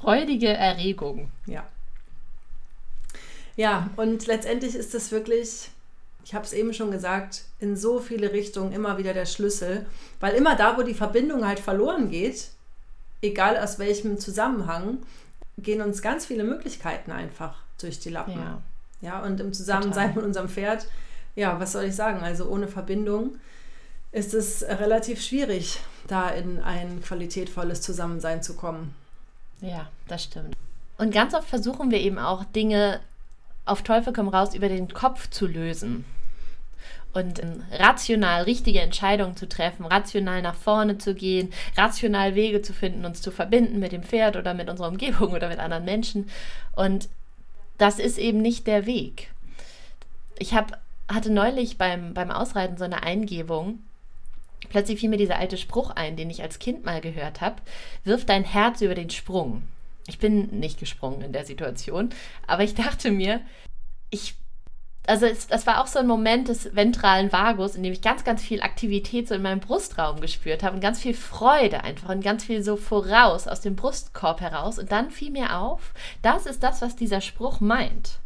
Freudige 0.00 0.48
Erregung. 0.48 1.30
Ja. 1.46 1.66
Ja, 3.56 3.90
und 3.96 4.26
letztendlich 4.26 4.76
ist 4.76 4.94
das 4.94 5.10
wirklich, 5.10 5.70
ich 6.24 6.34
habe 6.34 6.44
es 6.44 6.52
eben 6.52 6.72
schon 6.72 6.92
gesagt, 6.92 7.42
in 7.58 7.76
so 7.76 7.98
viele 7.98 8.32
Richtungen 8.32 8.72
immer 8.72 8.98
wieder 8.98 9.12
der 9.12 9.26
Schlüssel. 9.26 9.86
Weil 10.20 10.34
immer 10.34 10.54
da, 10.54 10.78
wo 10.78 10.82
die 10.82 10.94
Verbindung 10.94 11.46
halt 11.46 11.58
verloren 11.58 12.10
geht, 12.10 12.50
egal 13.20 13.56
aus 13.56 13.80
welchem 13.80 14.18
Zusammenhang, 14.18 14.98
gehen 15.58 15.82
uns 15.82 16.02
ganz 16.02 16.26
viele 16.26 16.44
Möglichkeiten 16.44 17.10
einfach 17.10 17.56
durch 17.80 17.98
die 17.98 18.10
Lappen. 18.10 18.38
Ja. 18.38 18.62
Ja, 19.00 19.22
und 19.22 19.40
im 19.40 19.52
Zusammensein 19.52 20.08
Total. 20.08 20.16
mit 20.16 20.24
unserem 20.24 20.48
Pferd, 20.48 20.86
ja, 21.36 21.60
was 21.60 21.72
soll 21.72 21.84
ich 21.84 21.94
sagen? 21.94 22.20
Also 22.20 22.48
ohne 22.48 22.66
Verbindung 22.66 23.38
ist 24.10 24.34
es 24.34 24.62
relativ 24.62 25.22
schwierig, 25.22 25.78
da 26.06 26.30
in 26.30 26.58
ein 26.60 27.02
qualitätvolles 27.02 27.80
Zusammensein 27.80 28.42
zu 28.42 28.54
kommen. 28.54 28.94
Ja, 29.60 29.88
das 30.06 30.24
stimmt. 30.24 30.56
Und 30.98 31.12
ganz 31.12 31.34
oft 31.34 31.48
versuchen 31.48 31.90
wir 31.90 32.00
eben 32.00 32.18
auch 32.18 32.44
Dinge 32.44 33.00
auf 33.64 33.82
Teufel 33.82 34.12
komm 34.12 34.28
raus 34.28 34.54
über 34.54 34.68
den 34.68 34.88
Kopf 34.88 35.28
zu 35.30 35.46
lösen 35.46 36.04
und 37.12 37.42
ähm, 37.42 37.62
rational 37.72 38.42
richtige 38.42 38.80
Entscheidungen 38.80 39.36
zu 39.36 39.48
treffen, 39.48 39.86
rational 39.86 40.42
nach 40.42 40.54
vorne 40.54 40.98
zu 40.98 41.14
gehen, 41.14 41.52
rational 41.76 42.34
Wege 42.34 42.62
zu 42.62 42.72
finden, 42.72 43.04
uns 43.04 43.22
zu 43.22 43.30
verbinden 43.30 43.78
mit 43.78 43.92
dem 43.92 44.02
Pferd 44.02 44.36
oder 44.36 44.54
mit 44.54 44.68
unserer 44.68 44.88
Umgebung 44.88 45.32
oder 45.32 45.48
mit 45.48 45.58
anderen 45.58 45.84
Menschen. 45.84 46.28
Und 46.74 47.08
das 47.78 47.98
ist 47.98 48.18
eben 48.18 48.40
nicht 48.40 48.66
der 48.66 48.86
Weg. 48.86 49.30
Ich 50.38 50.54
hab, 50.54 50.78
hatte 51.08 51.30
neulich 51.30 51.78
beim, 51.78 52.14
beim 52.14 52.30
Ausreiten 52.30 52.76
so 52.76 52.84
eine 52.84 53.02
Eingebung. 53.02 53.80
Plötzlich 54.70 55.00
fiel 55.00 55.08
mir 55.08 55.16
dieser 55.16 55.38
alte 55.38 55.56
Spruch 55.56 55.90
ein, 55.90 56.16
den 56.16 56.30
ich 56.30 56.42
als 56.42 56.58
Kind 56.58 56.84
mal 56.84 57.00
gehört 57.00 57.40
habe. 57.40 57.56
Wirf 58.04 58.24
dein 58.24 58.44
Herz 58.44 58.80
über 58.80 58.94
den 58.94 59.10
Sprung. 59.10 59.62
Ich 60.06 60.18
bin 60.18 60.58
nicht 60.58 60.78
gesprungen 60.78 61.22
in 61.22 61.32
der 61.32 61.44
Situation, 61.44 62.10
aber 62.46 62.64
ich 62.64 62.74
dachte 62.74 63.10
mir, 63.10 63.40
ich 64.10 64.34
also 65.08 65.24
es, 65.24 65.46
das 65.46 65.66
war 65.66 65.80
auch 65.80 65.86
so 65.86 65.98
ein 65.98 66.06
Moment 66.06 66.48
des 66.48 66.76
ventralen 66.76 67.32
Vagus, 67.32 67.74
in 67.74 67.82
dem 67.82 67.94
ich 67.94 68.02
ganz, 68.02 68.24
ganz 68.24 68.42
viel 68.42 68.60
Aktivität 68.60 69.26
so 69.26 69.34
in 69.34 69.42
meinem 69.42 69.60
Brustraum 69.60 70.20
gespürt 70.20 70.62
habe 70.62 70.74
und 70.74 70.82
ganz 70.82 71.00
viel 71.00 71.14
Freude 71.14 71.82
einfach 71.82 72.10
und 72.10 72.22
ganz 72.22 72.44
viel 72.44 72.62
so 72.62 72.76
voraus 72.76 73.48
aus 73.48 73.62
dem 73.62 73.74
Brustkorb 73.74 74.42
heraus. 74.42 74.78
Und 74.78 74.92
dann 74.92 75.10
fiel 75.10 75.30
mir 75.30 75.56
auf, 75.56 75.94
das 76.20 76.44
ist 76.44 76.62
das, 76.62 76.82
was 76.82 76.94
dieser 76.94 77.22
Spruch 77.22 77.60
meint. 77.60 78.18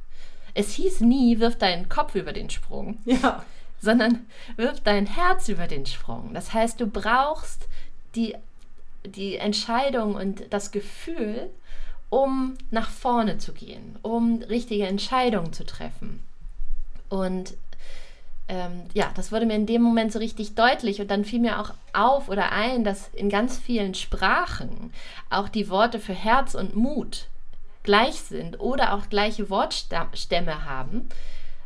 Es 0.54 0.72
hieß 0.72 1.00
nie, 1.00 1.38
wirf 1.38 1.56
deinen 1.56 1.88
Kopf 1.88 2.16
über 2.16 2.32
den 2.32 2.50
Sprung, 2.50 2.98
ja. 3.04 3.44
Sondern 3.82 4.26
wirf 4.56 4.80
dein 4.80 5.06
Herz 5.06 5.48
über 5.48 5.66
den 5.66 5.84
Sprung. 5.84 6.32
Das 6.32 6.54
heißt, 6.54 6.80
du 6.80 6.86
brauchst 6.86 7.68
die, 8.14 8.34
die 9.04 9.36
Entscheidung 9.36 10.14
und 10.14 10.44
das 10.50 10.70
Gefühl, 10.70 11.50
um 12.08 12.54
nach 12.70 12.90
vorne 12.90 13.38
zu 13.38 13.52
gehen, 13.52 13.98
um 14.02 14.42
richtige 14.42 14.86
Entscheidungen 14.86 15.52
zu 15.52 15.66
treffen. 15.66 16.22
Und 17.08 17.54
ähm, 18.48 18.82
ja, 18.94 19.10
das 19.14 19.32
wurde 19.32 19.46
mir 19.46 19.54
in 19.54 19.66
dem 19.66 19.82
Moment 19.82 20.12
so 20.12 20.18
richtig 20.18 20.54
deutlich 20.54 21.00
und 21.00 21.10
dann 21.10 21.24
fiel 21.24 21.40
mir 21.40 21.60
auch 21.60 21.74
auf 21.92 22.28
oder 22.28 22.52
ein, 22.52 22.84
dass 22.84 23.08
in 23.14 23.30
ganz 23.30 23.58
vielen 23.58 23.94
Sprachen 23.94 24.92
auch 25.30 25.48
die 25.48 25.68
Worte 25.68 25.98
für 25.98 26.14
Herz 26.14 26.54
und 26.54 26.76
Mut 26.76 27.26
gleich 27.82 28.20
sind 28.20 28.60
oder 28.60 28.94
auch 28.94 29.08
gleiche 29.08 29.50
Wortstämme 29.50 30.64
haben, 30.64 31.08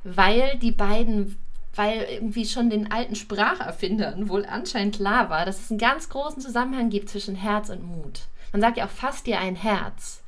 weil 0.05 0.57
die 0.59 0.70
beiden, 0.70 1.38
weil 1.77 2.07
irgendwie 2.11 2.47
schon 2.47 2.71
den 2.71 2.91
alten 2.91 3.15
Spracherfindern 3.15 4.29
wohl 4.29 4.45
anscheinend 4.45 4.97
klar 4.97 5.31
war, 5.31 5.45
dass 5.45 5.61
es 5.61 5.71
einen 5.71 5.79
ganz 5.79 6.09
großen 6.09 6.43
Zusammenhang 6.43 6.91
gibt 6.91 7.09
zwischen 7.09 7.37
Herz 7.37 7.69
und 7.69 7.85
Mut. 7.85 8.23
Man 8.53 8.61
sagt 8.61 8.77
ja 8.77 8.87
auch, 8.87 8.91
fass 8.91 9.23
dir 9.23 9.39
ein 9.39 9.57
Herz. 9.57 10.23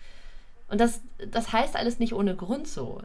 Und 0.69 0.81
das, 0.81 1.01
das 1.31 1.53
heißt 1.53 1.77
alles 1.77 1.99
nicht 1.99 2.13
ohne 2.13 2.37
Grund 2.37 2.69
so 2.69 3.01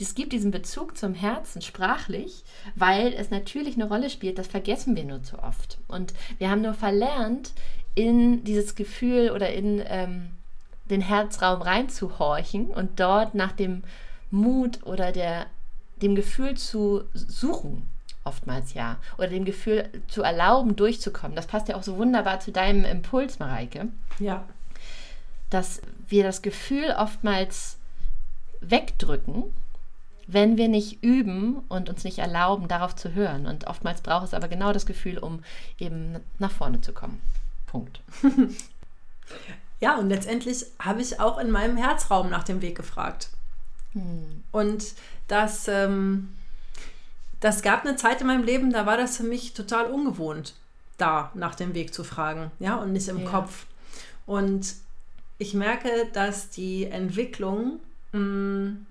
es 0.00 0.14
gibt 0.14 0.32
diesen 0.32 0.50
Bezug 0.50 0.96
zum 0.96 1.14
Herzen 1.14 1.60
sprachlich, 1.60 2.42
weil 2.74 3.12
es 3.12 3.30
natürlich 3.30 3.74
eine 3.74 3.86
Rolle 3.86 4.08
spielt, 4.08 4.38
das 4.38 4.46
vergessen 4.46 4.96
wir 4.96 5.04
nur 5.04 5.22
zu 5.22 5.38
oft. 5.38 5.78
Und 5.88 6.14
wir 6.38 6.50
haben 6.50 6.62
nur 6.62 6.74
verlernt, 6.74 7.52
in 7.94 8.44
dieses 8.44 8.74
Gefühl 8.74 9.30
oder 9.30 9.52
in 9.52 9.82
ähm, 9.86 10.30
den 10.88 11.02
Herzraum 11.02 11.60
reinzuhorchen 11.60 12.68
und 12.68 12.98
dort 12.98 13.34
nach 13.34 13.52
dem 13.52 13.82
Mut 14.30 14.84
oder 14.84 15.12
der, 15.12 15.46
dem 16.02 16.14
Gefühl 16.14 16.56
zu 16.56 17.04
suchen. 17.14 17.88
Oftmals 18.24 18.74
ja. 18.74 18.98
Oder 19.18 19.28
dem 19.28 19.44
Gefühl 19.44 19.88
zu 20.08 20.22
erlauben, 20.22 20.76
durchzukommen. 20.76 21.36
Das 21.36 21.46
passt 21.46 21.68
ja 21.68 21.76
auch 21.76 21.82
so 21.82 21.96
wunderbar 21.96 22.40
zu 22.40 22.52
deinem 22.52 22.84
Impuls, 22.84 23.38
Mareike. 23.38 23.88
Ja. 24.18 24.44
Dass 25.48 25.80
wir 26.08 26.22
das 26.22 26.42
Gefühl 26.42 26.94
oftmals 26.98 27.78
wegdrücken 28.60 29.52
wenn 30.32 30.56
wir 30.56 30.68
nicht 30.68 31.02
üben 31.02 31.58
und 31.68 31.88
uns 31.88 32.04
nicht 32.04 32.18
erlauben, 32.18 32.68
darauf 32.68 32.94
zu 32.94 33.14
hören. 33.14 33.46
Und 33.46 33.66
oftmals 33.66 34.00
braucht 34.00 34.26
es 34.26 34.34
aber 34.34 34.48
genau 34.48 34.72
das 34.72 34.86
Gefühl, 34.86 35.18
um 35.18 35.42
eben 35.78 36.20
nach 36.38 36.52
vorne 36.52 36.80
zu 36.80 36.92
kommen. 36.92 37.20
Punkt. 37.66 38.00
ja, 39.80 39.96
und 39.98 40.08
letztendlich 40.08 40.66
habe 40.78 41.02
ich 41.02 41.18
auch 41.18 41.38
in 41.38 41.50
meinem 41.50 41.76
Herzraum 41.76 42.30
nach 42.30 42.44
dem 42.44 42.62
Weg 42.62 42.76
gefragt. 42.76 43.30
Hm. 43.92 44.44
Und 44.52 44.94
das, 45.28 45.68
ähm, 45.68 46.30
das 47.40 47.62
gab 47.62 47.84
eine 47.84 47.96
Zeit 47.96 48.20
in 48.20 48.26
meinem 48.26 48.44
Leben, 48.44 48.72
da 48.72 48.86
war 48.86 48.96
das 48.96 49.16
für 49.16 49.24
mich 49.24 49.54
total 49.54 49.86
ungewohnt, 49.86 50.54
da 50.98 51.30
nach 51.34 51.54
dem 51.54 51.74
Weg 51.74 51.94
zu 51.94 52.04
fragen, 52.04 52.50
ja, 52.58 52.76
und 52.76 52.92
nicht 52.92 53.08
im 53.08 53.20
ja. 53.20 53.30
Kopf. 53.30 53.66
Und 54.26 54.74
ich 55.38 55.54
merke, 55.54 56.06
dass 56.12 56.50
die 56.50 56.84
Entwicklung 56.84 57.80
mh, 58.12 58.18
hm, 58.18 58.86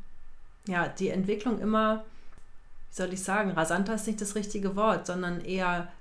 ja, 0.68 0.88
die 0.88 1.10
Entwicklung 1.10 1.60
immer, 1.60 2.04
wie 2.92 2.96
soll 2.96 3.14
ich 3.14 3.24
sagen, 3.24 3.52
rasanter 3.52 3.96
ist 3.96 4.08
nicht 4.08 4.22
das 4.22 4.36
richtige 4.36 4.76
Wort, 4.76 5.08
sondern 5.08 5.42
eher 5.42 5.92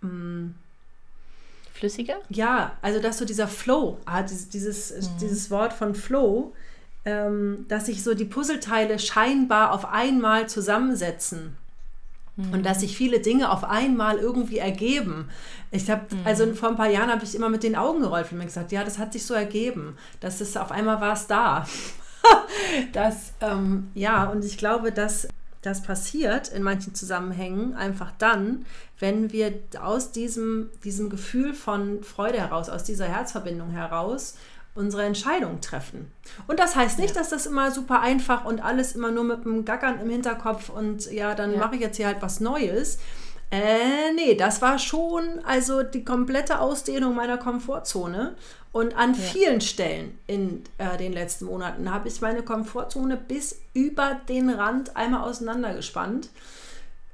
mh, 0.00 0.10
mm, 0.10 0.54
flüssiger? 1.72 2.16
Ja, 2.28 2.76
also 2.82 3.00
dass 3.00 3.18
so 3.18 3.24
dieser 3.24 3.48
Flow, 3.48 3.98
ah, 4.04 4.22
dieses, 4.22 4.48
dieses, 4.48 4.90
mhm. 4.92 5.18
dieses 5.20 5.50
Wort 5.50 5.72
von 5.72 5.94
Flow, 5.94 6.54
ähm, 7.04 7.66
dass 7.68 7.86
sich 7.86 8.02
so 8.02 8.14
die 8.14 8.24
Puzzleteile 8.24 8.98
scheinbar 8.98 9.72
auf 9.72 9.84
einmal 9.86 10.48
zusammensetzen. 10.48 11.56
Und 12.36 12.50
mhm. 12.50 12.62
dass 12.62 12.80
sich 12.80 12.96
viele 12.96 13.20
Dinge 13.20 13.50
auf 13.50 13.62
einmal 13.62 14.16
irgendwie 14.16 14.56
ergeben. 14.56 15.28
Ich 15.70 15.90
habe, 15.90 16.14
mhm. 16.14 16.20
also 16.24 16.54
vor 16.54 16.70
ein 16.70 16.76
paar 16.76 16.88
Jahren 16.88 17.10
habe 17.10 17.24
ich 17.24 17.34
immer 17.34 17.50
mit 17.50 17.62
den 17.62 17.76
Augen 17.76 18.00
gerollt 18.00 18.32
und 18.32 18.38
mir 18.38 18.46
gesagt, 18.46 18.72
ja, 18.72 18.84
das 18.84 18.98
hat 18.98 19.12
sich 19.12 19.26
so 19.26 19.34
ergeben. 19.34 19.98
Das 20.20 20.40
ist 20.40 20.56
auf 20.56 20.72
einmal 20.72 21.00
war 21.02 21.12
es 21.12 21.26
da. 21.26 21.66
das, 22.92 23.34
ähm, 23.42 23.90
ja, 23.94 24.24
und 24.24 24.46
ich 24.46 24.56
glaube, 24.56 24.92
dass 24.92 25.28
das 25.60 25.82
passiert 25.82 26.48
in 26.48 26.62
manchen 26.62 26.94
Zusammenhängen 26.94 27.74
einfach 27.74 28.12
dann, 28.18 28.64
wenn 28.98 29.30
wir 29.30 29.52
aus 29.80 30.10
diesem, 30.10 30.70
diesem 30.84 31.10
Gefühl 31.10 31.52
von 31.52 32.02
Freude 32.02 32.40
heraus, 32.40 32.70
aus 32.70 32.82
dieser 32.82 33.06
Herzverbindung 33.06 33.70
heraus 33.70 34.36
unsere 34.74 35.04
Entscheidung 35.04 35.60
treffen. 35.60 36.10
Und 36.46 36.58
das 36.58 36.76
heißt 36.76 36.98
nicht, 36.98 37.14
ja. 37.14 37.20
dass 37.20 37.30
das 37.30 37.46
immer 37.46 37.70
super 37.70 38.00
einfach 38.00 38.44
und 38.44 38.64
alles 38.64 38.94
immer 38.94 39.10
nur 39.10 39.24
mit 39.24 39.44
einem 39.44 39.64
Gackern 39.64 40.00
im 40.00 40.08
Hinterkopf 40.08 40.70
und 40.70 41.10
ja, 41.12 41.34
dann 41.34 41.52
ja. 41.52 41.58
mache 41.58 41.74
ich 41.74 41.80
jetzt 41.80 41.96
hier 41.96 42.06
halt 42.06 42.22
was 42.22 42.40
Neues. 42.40 42.98
Äh, 43.50 44.12
nee, 44.14 44.34
das 44.34 44.62
war 44.62 44.78
schon 44.78 45.40
also 45.44 45.82
die 45.82 46.04
komplette 46.04 46.58
Ausdehnung 46.58 47.14
meiner 47.14 47.36
Komfortzone. 47.36 48.34
Und 48.72 48.96
an 48.96 49.12
ja. 49.12 49.20
vielen 49.20 49.60
Stellen 49.60 50.18
in 50.26 50.64
äh, 50.78 50.96
den 50.96 51.12
letzten 51.12 51.44
Monaten 51.44 51.92
habe 51.92 52.08
ich 52.08 52.22
meine 52.22 52.42
Komfortzone 52.42 53.18
bis 53.18 53.60
über 53.74 54.18
den 54.30 54.48
Rand 54.48 54.96
einmal 54.96 55.28
auseinandergespannt. 55.28 56.30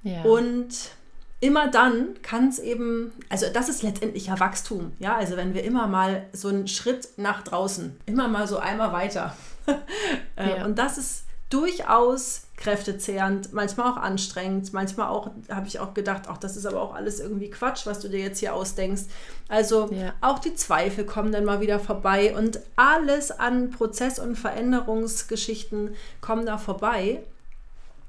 Ja. 0.04 0.22
Und 0.22 0.92
immer 1.40 1.68
dann 1.68 2.20
kann 2.22 2.48
es 2.48 2.58
eben, 2.58 3.12
also 3.28 3.46
das 3.52 3.68
ist 3.68 3.82
letztendlich 3.82 4.26
ja 4.26 4.40
Wachstum. 4.40 4.92
Ja, 4.98 5.16
also 5.16 5.36
wenn 5.36 5.54
wir 5.54 5.64
immer 5.64 5.86
mal 5.86 6.26
so 6.32 6.48
einen 6.48 6.66
Schritt 6.68 7.08
nach 7.16 7.42
draußen, 7.42 7.98
immer 8.06 8.28
mal 8.28 8.48
so 8.48 8.58
einmal 8.58 8.92
weiter. 8.92 9.36
äh, 10.36 10.58
ja. 10.58 10.64
Und 10.64 10.78
das 10.78 10.98
ist 10.98 11.24
durchaus 11.50 12.42
kräftezehrend, 12.56 13.52
manchmal 13.52 13.92
auch 13.92 13.96
anstrengend, 13.96 14.72
manchmal 14.72 15.08
auch, 15.08 15.30
habe 15.48 15.68
ich 15.68 15.78
auch 15.78 15.94
gedacht, 15.94 16.24
ach, 16.26 16.36
das 16.36 16.56
ist 16.56 16.66
aber 16.66 16.82
auch 16.82 16.94
alles 16.94 17.20
irgendwie 17.20 17.48
Quatsch, 17.50 17.86
was 17.86 18.00
du 18.00 18.08
dir 18.08 18.18
jetzt 18.18 18.40
hier 18.40 18.52
ausdenkst. 18.52 19.04
Also 19.48 19.90
ja. 19.92 20.12
auch 20.20 20.40
die 20.40 20.54
Zweifel 20.54 21.04
kommen 21.04 21.32
dann 21.32 21.44
mal 21.44 21.60
wieder 21.60 21.78
vorbei 21.78 22.36
und 22.36 22.60
alles 22.76 23.30
an 23.30 23.70
Prozess- 23.70 24.18
und 24.18 24.36
Veränderungsgeschichten 24.36 25.94
kommen 26.20 26.44
da 26.44 26.58
vorbei. 26.58 27.22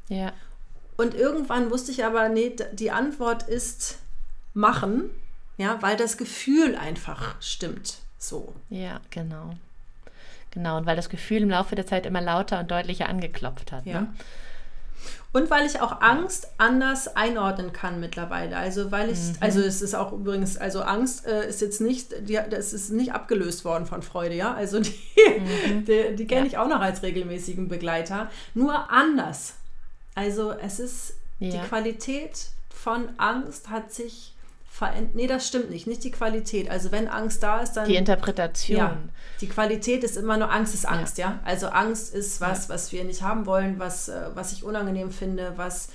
Ja. 0.09 0.33
Und 0.99 1.15
irgendwann 1.15 1.71
wusste 1.71 1.93
ich 1.93 2.03
aber, 2.03 2.27
nee, 2.27 2.53
die 2.73 2.91
Antwort 2.91 3.43
ist 3.43 3.99
machen, 4.53 5.09
ja, 5.55 5.81
weil 5.81 5.95
das 5.95 6.17
Gefühl 6.17 6.75
einfach 6.75 7.35
stimmt. 7.39 7.99
So. 8.17 8.53
Ja, 8.69 8.99
genau. 9.09 9.51
Genau, 10.51 10.75
und 10.75 10.85
weil 10.85 10.97
das 10.97 11.07
Gefühl 11.07 11.43
im 11.43 11.51
Laufe 11.51 11.75
der 11.75 11.87
Zeit 11.87 12.05
immer 12.05 12.19
lauter 12.19 12.59
und 12.59 12.69
deutlicher 12.69 13.07
angeklopft 13.07 13.71
hat. 13.71 13.85
Ja. 13.85 14.01
Ne? 14.01 14.13
Und 15.31 15.49
weil 15.49 15.65
ich 15.65 15.79
auch 15.79 16.01
Angst 16.01 16.49
anders 16.57 17.15
einordnen 17.15 17.71
kann 17.71 18.01
mittlerweile. 18.01 18.57
Also 18.57 18.91
weil 18.91 19.09
ich, 19.09 19.19
mhm. 19.19 19.35
also 19.39 19.61
es 19.61 19.81
ist 19.81 19.95
auch 19.95 20.11
übrigens, 20.11 20.57
also 20.57 20.81
Angst 20.81 21.25
äh, 21.25 21.47
ist 21.47 21.61
jetzt 21.61 21.79
nicht, 21.79 22.27
die, 22.27 22.37
das 22.49 22.73
ist 22.73 22.91
nicht 22.91 23.13
abgelöst 23.13 23.63
worden 23.63 23.85
von 23.85 24.01
Freude, 24.01 24.35
ja. 24.35 24.53
Also 24.53 24.81
die, 24.81 24.99
mhm. 25.15 25.85
die, 25.87 26.15
die 26.17 26.27
kenne 26.27 26.41
ja. 26.41 26.47
ich 26.47 26.57
auch 26.57 26.67
noch 26.67 26.81
als 26.81 27.03
regelmäßigen 27.03 27.69
Begleiter. 27.69 28.29
Nur 28.53 28.91
anders. 28.91 29.53
Also 30.15 30.51
es 30.51 30.79
ist, 30.79 31.13
ja. 31.39 31.51
die 31.51 31.67
Qualität 31.67 32.47
von 32.69 33.09
Angst 33.17 33.69
hat 33.69 33.91
sich 33.93 34.33
verändert. 34.69 35.15
Nee, 35.15 35.27
das 35.27 35.47
stimmt 35.47 35.69
nicht. 35.69 35.87
Nicht 35.87 36.03
die 36.03 36.11
Qualität. 36.11 36.69
Also 36.69 36.91
wenn 36.91 37.07
Angst 37.07 37.43
da 37.43 37.59
ist, 37.59 37.73
dann. 37.73 37.87
Die 37.87 37.95
Interpretation. 37.95 38.77
Ja, 38.77 38.97
die 39.41 39.47
Qualität 39.47 40.03
ist 40.03 40.17
immer 40.17 40.37
nur 40.37 40.51
Angst 40.51 40.73
ist 40.73 40.85
Angst, 40.85 41.17
ja. 41.17 41.31
ja? 41.31 41.39
Also 41.43 41.67
Angst 41.67 42.13
ist 42.13 42.39
was, 42.41 42.67
ja. 42.67 42.73
was 42.73 42.91
wir 42.91 43.03
nicht 43.03 43.21
haben 43.21 43.45
wollen, 43.45 43.79
was, 43.79 44.09
äh, 44.09 44.29
was 44.33 44.53
ich 44.53 44.63
unangenehm 44.63 45.11
finde, 45.11 45.53
was 45.57 45.89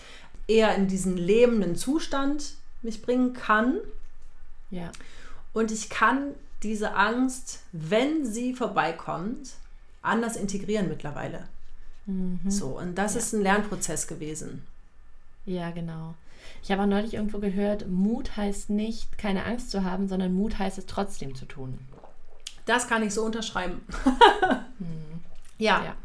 eher 0.47 0.75
in 0.75 0.89
diesen 0.89 1.17
lebenden 1.17 1.77
Zustand 1.77 2.55
mich 2.83 3.01
bringen 3.03 3.33
kann. 3.33 3.79
Ja. 4.71 4.91
Und 5.53 5.71
ich 5.71 5.89
kann 5.89 6.35
diese 6.63 6.95
Angst, 6.95 7.61
wenn 7.73 8.27
sie 8.27 8.55
vorbeikommt, 8.55 9.51
anders 10.03 10.37
integrieren 10.37 10.89
mittlerweile. 10.89 11.49
Mhm. 12.07 12.41
So, 12.49 12.79
und 12.79 12.97
das 12.97 13.15
ja. 13.15 13.21
ist 13.21 13.33
ein 13.33 13.43
Lernprozess 13.43 14.07
gewesen. 14.07 14.67
Ja, 15.47 15.71
genau. 15.71 16.15
Ich 16.63 16.71
habe 16.71 16.83
auch 16.83 16.87
neulich 16.87 17.15
irgendwo 17.15 17.39
gehört, 17.39 17.89
Mut 17.89 18.37
heißt 18.37 18.71
nicht, 18.71 19.19
keine 19.19 19.45
Angst 19.45 19.71
zu 19.71 19.85
haben, 19.85 20.09
sondern 20.09 20.35
Mut 20.35 20.59
heißt 20.59 20.79
es 20.79 20.87
trotzdem 20.87 21.35
zu 21.35 21.45
tun. 21.47 21.79
Das 22.67 22.89
kann 22.89 23.03
ich 23.03 23.13
so 23.13 23.23
unterschreiben. 23.25 23.83
hm. 24.79 25.21
Ja. 25.59 25.85
ja. 25.85 25.97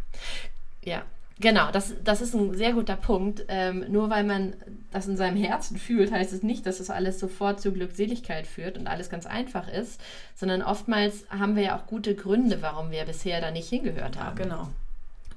Ja, 0.84 1.04
Genau, 1.42 1.72
das, 1.72 1.94
das 2.04 2.20
ist 2.20 2.34
ein 2.36 2.54
sehr 2.54 2.74
guter 2.74 2.98
Punkt. 2.98 3.46
Ähm, 3.48 3.86
nur 3.90 4.10
weil 4.10 4.26
man 4.26 4.56
das 4.92 5.08
in 5.08 5.16
seinem 5.16 5.38
Herzen 5.38 5.78
fühlt, 5.78 6.12
heißt 6.12 6.34
es 6.34 6.44
nicht, 6.44 6.66
dass 6.66 6.80
das 6.80 6.90
alles 6.90 7.18
sofort 7.20 7.62
zur 7.62 7.74
Glückseligkeit 7.74 8.46
führt 8.46 8.78
und 8.78 8.88
alles 8.88 9.10
ganz 9.10 9.26
einfach 9.26 9.70
ist, 9.70 10.02
sondern 10.36 10.62
oftmals 10.62 11.26
haben 11.30 11.56
wir 11.56 11.64
ja 11.64 11.78
auch 11.78 11.88
gute 11.88 12.14
Gründe, 12.14 12.62
warum 12.62 12.92
wir 12.92 13.06
bisher 13.06 13.40
da 13.40 13.52
nicht 13.52 13.70
hingehört 13.70 14.20
haben. 14.20 14.38
Ja, 14.38 14.44
genau. 14.44 14.68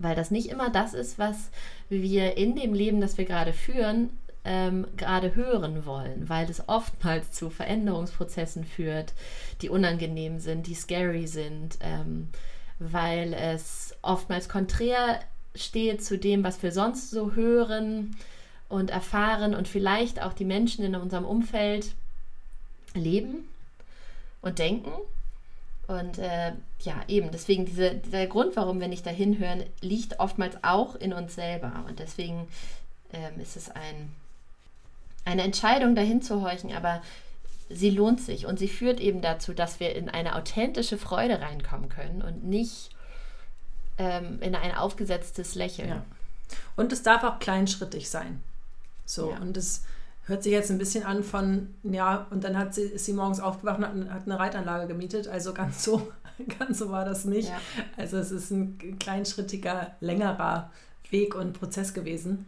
Weil 0.02 0.14
das 0.14 0.30
nicht 0.30 0.48
immer 0.48 0.70
das 0.70 0.94
ist, 0.94 1.18
was 1.18 1.50
wir 1.88 2.36
in 2.36 2.56
dem 2.56 2.74
Leben, 2.74 3.00
das 3.00 3.18
wir 3.18 3.24
gerade 3.24 3.52
führen, 3.52 4.10
ähm, 4.44 4.86
gerade 4.96 5.34
hören 5.34 5.86
wollen, 5.86 6.28
weil 6.28 6.50
es 6.50 6.68
oftmals 6.68 7.30
zu 7.30 7.50
Veränderungsprozessen 7.50 8.64
führt, 8.64 9.12
die 9.60 9.68
unangenehm 9.68 10.40
sind, 10.40 10.66
die 10.66 10.74
scary 10.74 11.26
sind, 11.26 11.78
ähm, 11.80 12.28
weil 12.78 13.34
es 13.34 13.94
oftmals 14.02 14.48
konträr 14.48 15.20
steht 15.54 16.02
zu 16.02 16.18
dem, 16.18 16.42
was 16.42 16.62
wir 16.62 16.72
sonst 16.72 17.10
so 17.10 17.32
hören 17.34 18.16
und 18.68 18.90
erfahren 18.90 19.54
und 19.54 19.68
vielleicht 19.68 20.22
auch 20.22 20.32
die 20.32 20.44
Menschen 20.44 20.84
in 20.84 20.96
unserem 20.96 21.24
Umfeld 21.24 21.94
leben 22.94 23.48
und 24.40 24.58
denken. 24.58 24.90
Und 25.92 26.18
äh, 26.18 26.52
ja, 26.80 26.94
eben, 27.08 27.30
deswegen 27.30 27.66
diese, 27.66 27.94
dieser 27.94 28.26
Grund, 28.26 28.56
warum 28.56 28.80
wir 28.80 28.88
nicht 28.88 29.06
dahin 29.06 29.38
hören, 29.38 29.64
liegt 29.80 30.20
oftmals 30.20 30.56
auch 30.62 30.94
in 30.96 31.12
uns 31.12 31.34
selber. 31.34 31.84
Und 31.88 31.98
deswegen 31.98 32.48
ähm, 33.12 33.40
ist 33.40 33.56
es 33.56 33.70
ein, 33.70 34.14
eine 35.24 35.42
Entscheidung, 35.42 35.94
dahin 35.94 36.22
zu 36.22 36.42
horchen, 36.42 36.72
aber 36.72 37.02
sie 37.68 37.90
lohnt 37.90 38.20
sich 38.20 38.46
und 38.46 38.58
sie 38.58 38.68
führt 38.68 39.00
eben 39.00 39.22
dazu, 39.22 39.52
dass 39.52 39.80
wir 39.80 39.94
in 39.94 40.08
eine 40.08 40.36
authentische 40.36 40.98
Freude 40.98 41.40
reinkommen 41.40 41.88
können 41.88 42.22
und 42.22 42.44
nicht 42.44 42.90
ähm, 43.98 44.38
in 44.40 44.54
ein 44.54 44.74
aufgesetztes 44.74 45.54
Lächeln. 45.54 45.88
Ja. 45.88 46.04
Und 46.76 46.92
es 46.92 47.02
darf 47.02 47.22
auch 47.24 47.38
kleinschrittig 47.38 48.10
sein. 48.10 48.42
So, 49.04 49.30
ja. 49.30 49.38
und 49.38 49.56
es 49.56 49.84
hört 50.24 50.42
sich 50.42 50.52
jetzt 50.52 50.70
ein 50.70 50.78
bisschen 50.78 51.04
an 51.04 51.24
von, 51.24 51.74
ja, 51.82 52.26
und 52.30 52.44
dann 52.44 52.56
hat 52.56 52.74
sie, 52.74 52.82
ist 52.82 53.04
sie 53.04 53.12
morgens 53.12 53.40
aufgewacht 53.40 53.78
und 53.78 53.84
hat, 53.84 54.10
hat 54.10 54.26
eine 54.26 54.38
Reitanlage 54.38 54.86
gemietet. 54.86 55.28
Also 55.28 55.52
ganz 55.52 55.82
so, 55.82 56.12
ganz 56.58 56.78
so 56.78 56.90
war 56.90 57.04
das 57.04 57.24
nicht. 57.24 57.48
Ja. 57.48 57.60
Also 57.96 58.18
es 58.18 58.30
ist 58.30 58.50
ein 58.50 58.98
kleinschrittiger, 58.98 59.96
längerer 60.00 60.70
Weg 61.10 61.34
und 61.34 61.54
Prozess 61.54 61.92
gewesen. 61.92 62.46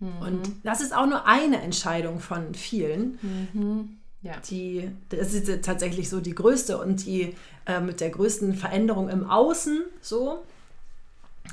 Mhm. 0.00 0.18
Und 0.20 0.52
das 0.62 0.80
ist 0.80 0.94
auch 0.94 1.06
nur 1.06 1.26
eine 1.26 1.62
Entscheidung 1.62 2.20
von 2.20 2.54
vielen. 2.54 3.18
Mhm. 3.22 3.98
Ja. 4.22 4.34
Die, 4.48 4.90
das 5.10 5.34
ist 5.34 5.64
tatsächlich 5.64 6.08
so 6.08 6.20
die 6.20 6.34
größte 6.34 6.78
und 6.78 7.04
die 7.04 7.34
äh, 7.66 7.80
mit 7.80 8.00
der 8.00 8.10
größten 8.10 8.54
Veränderung 8.54 9.08
im 9.08 9.28
Außen 9.28 9.82
so. 10.00 10.42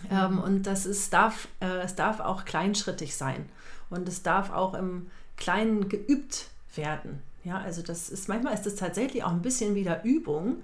Ähm, 0.10 0.39
und 0.39 0.63
das 0.63 0.86
ist, 0.86 1.12
darf, 1.12 1.48
äh, 1.60 1.80
es 1.84 1.96
darf 1.96 2.20
auch 2.20 2.46
kleinschrittig 2.46 3.15
sein. 3.15 3.50
Und 3.89 4.08
es 4.08 4.24
darf 4.24 4.52
auch 4.52 4.74
im 4.74 5.08
Kleinen 5.38 5.89
geübt 5.89 6.48
werden. 6.76 7.22
Ja, 7.44 7.60
also 7.60 7.82
das 7.82 8.10
ist, 8.10 8.28
manchmal 8.28 8.54
ist 8.54 8.67
es 8.67 8.76
tatsächlich 8.76 9.24
auch 9.24 9.32
ein 9.32 9.41
bisschen 9.41 9.76
wieder 9.76 10.04
Übung, 10.04 10.63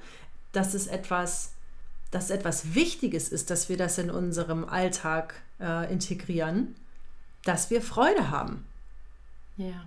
dass 0.52 0.74
es 0.74 0.88
etwas, 0.88 1.54
dass 2.12 2.30
etwas 2.30 2.76
Wichtiges 2.76 3.30
ist, 3.30 3.50
dass 3.50 3.70
wir 3.70 3.78
das 3.78 3.98
in 3.98 4.12
unserem 4.12 4.66
Alltag 4.66 5.42
äh, 5.60 5.92
integrieren, 5.92 6.76
dass 7.44 7.70
wir 7.70 7.82
Freude 7.82 8.30
haben. 8.30 8.66
Ja, 9.58 9.86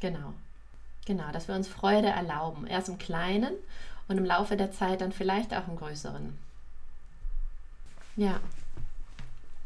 genau. 0.00 0.32
Genau, 1.06 1.30
dass 1.32 1.48
wir 1.48 1.54
uns 1.54 1.68
Freude 1.68 2.08
erlauben. 2.08 2.66
Erst 2.66 2.88
im 2.88 2.98
Kleinen 2.98 3.54
und 4.08 4.18
im 4.18 4.24
Laufe 4.24 4.56
der 4.56 4.72
Zeit 4.72 5.00
dann 5.00 5.12
vielleicht 5.12 5.52
auch 5.54 5.66
im 5.68 5.76
Größeren. 5.76 6.38
Ja. 8.16 8.40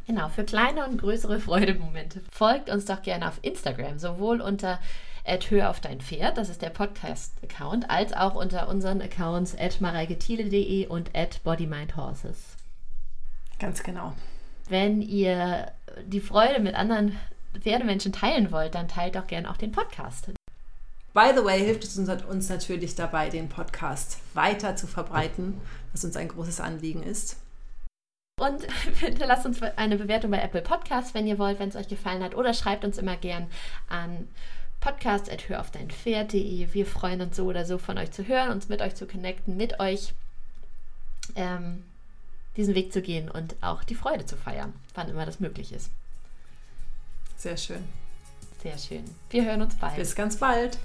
Genau, 0.07 0.29
für 0.29 0.45
kleine 0.45 0.87
und 0.87 0.99
größere 0.99 1.41
Freudemomente. 1.41 2.23
Folgt 2.31 2.69
uns 2.69 2.85
doch 2.85 3.03
gerne 3.03 3.29
auf 3.29 3.39
Instagram, 3.43 3.99
sowohl 3.99 4.41
unter 4.41 4.79
Hör 5.27 5.71
auf 5.71 5.81
dein 5.81 6.03
Pferd, 6.03 6.37
das 6.37 6.51
ist 6.51 6.61
der 6.61 6.69
Podcast-Account, 6.69 7.89
als 7.89 8.13
auch 8.13 8.35
unter 8.35 8.69
unseren 8.69 9.01
Accounts 9.01 9.57
at 9.59 9.81
und 9.81 11.17
at 11.17 11.43
bodymindhorses. 11.45 12.37
Ganz 13.59 13.83
genau. 13.83 14.13
Wenn 14.69 15.01
ihr 15.01 15.73
die 16.05 16.21
Freude 16.21 16.61
mit 16.61 16.75
anderen 16.75 17.19
Pferdemenschen 17.59 18.13
teilen 18.13 18.53
wollt, 18.53 18.75
dann 18.75 18.89
teilt 18.89 19.15
doch 19.15 19.27
gerne 19.27 19.51
auch 19.51 19.57
den 19.57 19.73
Podcast. 19.73 20.27
By 21.15 21.31
the 21.35 21.45
way, 21.45 21.65
hilft 21.65 21.85
es 21.85 21.97
uns 21.97 22.49
natürlich 22.51 22.95
dabei, 22.95 23.31
den 23.31 23.49
Podcast 23.49 24.19
weiter 24.35 24.77
zu 24.77 24.87
verbreiten, 24.87 25.61
was 25.93 26.05
uns 26.05 26.17
ein 26.17 26.29
großes 26.29 26.61
Anliegen 26.61 27.03
ist. 27.03 27.37
Und 28.41 28.63
hinterlasst 29.01 29.47
uns 29.47 29.63
eine 29.63 29.97
Bewertung 29.97 30.31
bei 30.31 30.41
Apple 30.41 30.63
Podcasts, 30.63 31.15
wenn 31.15 31.27
ihr 31.27 31.39
wollt, 31.39 31.59
wenn 31.61 31.69
es 31.69 31.77
euch 31.77 31.89
gefallen 31.89 32.23
hat. 32.23 32.35
Oder 32.35 32.53
schreibt 32.53 32.85
uns 32.85 32.99
immer 32.99 33.17
gern 33.17 33.49
an 33.89 34.29
podcast.höraufdeinpferd.de. 34.81 36.73
Wir 36.73 36.87
freuen 36.87 37.21
uns 37.21 37.37
so 37.37 37.47
oder 37.47 37.65
so 37.65 37.79
von 37.79 37.97
euch 37.97 38.11
zu 38.11 38.27
hören, 38.27 38.51
uns 38.51 38.69
mit 38.69 38.83
euch 38.83 38.97
zu 38.97 39.07
connecten, 39.07 39.57
mit 39.57 39.81
euch 39.81 40.15
ähm, 41.37 41.85
diesen 42.57 42.75
Weg 42.75 42.93
zu 42.93 43.03
gehen 43.03 43.31
und 43.31 43.55
auch 43.63 43.85
die 43.85 43.95
Freude 43.95 44.27
zu 44.27 44.37
feiern, 44.37 44.75
wann 44.95 45.09
immer 45.09 45.27
das 45.27 45.41
möglich 45.41 45.73
ist. 45.73 45.91
Sehr 47.37 47.57
schön. 47.57 47.85
Sehr 48.63 48.79
schön. 48.79 49.05
Wir 49.31 49.45
hören 49.45 49.63
uns 49.63 49.77
bald. 49.77 49.97
Bis 49.97 50.15
ganz 50.15 50.37
bald. 50.37 50.79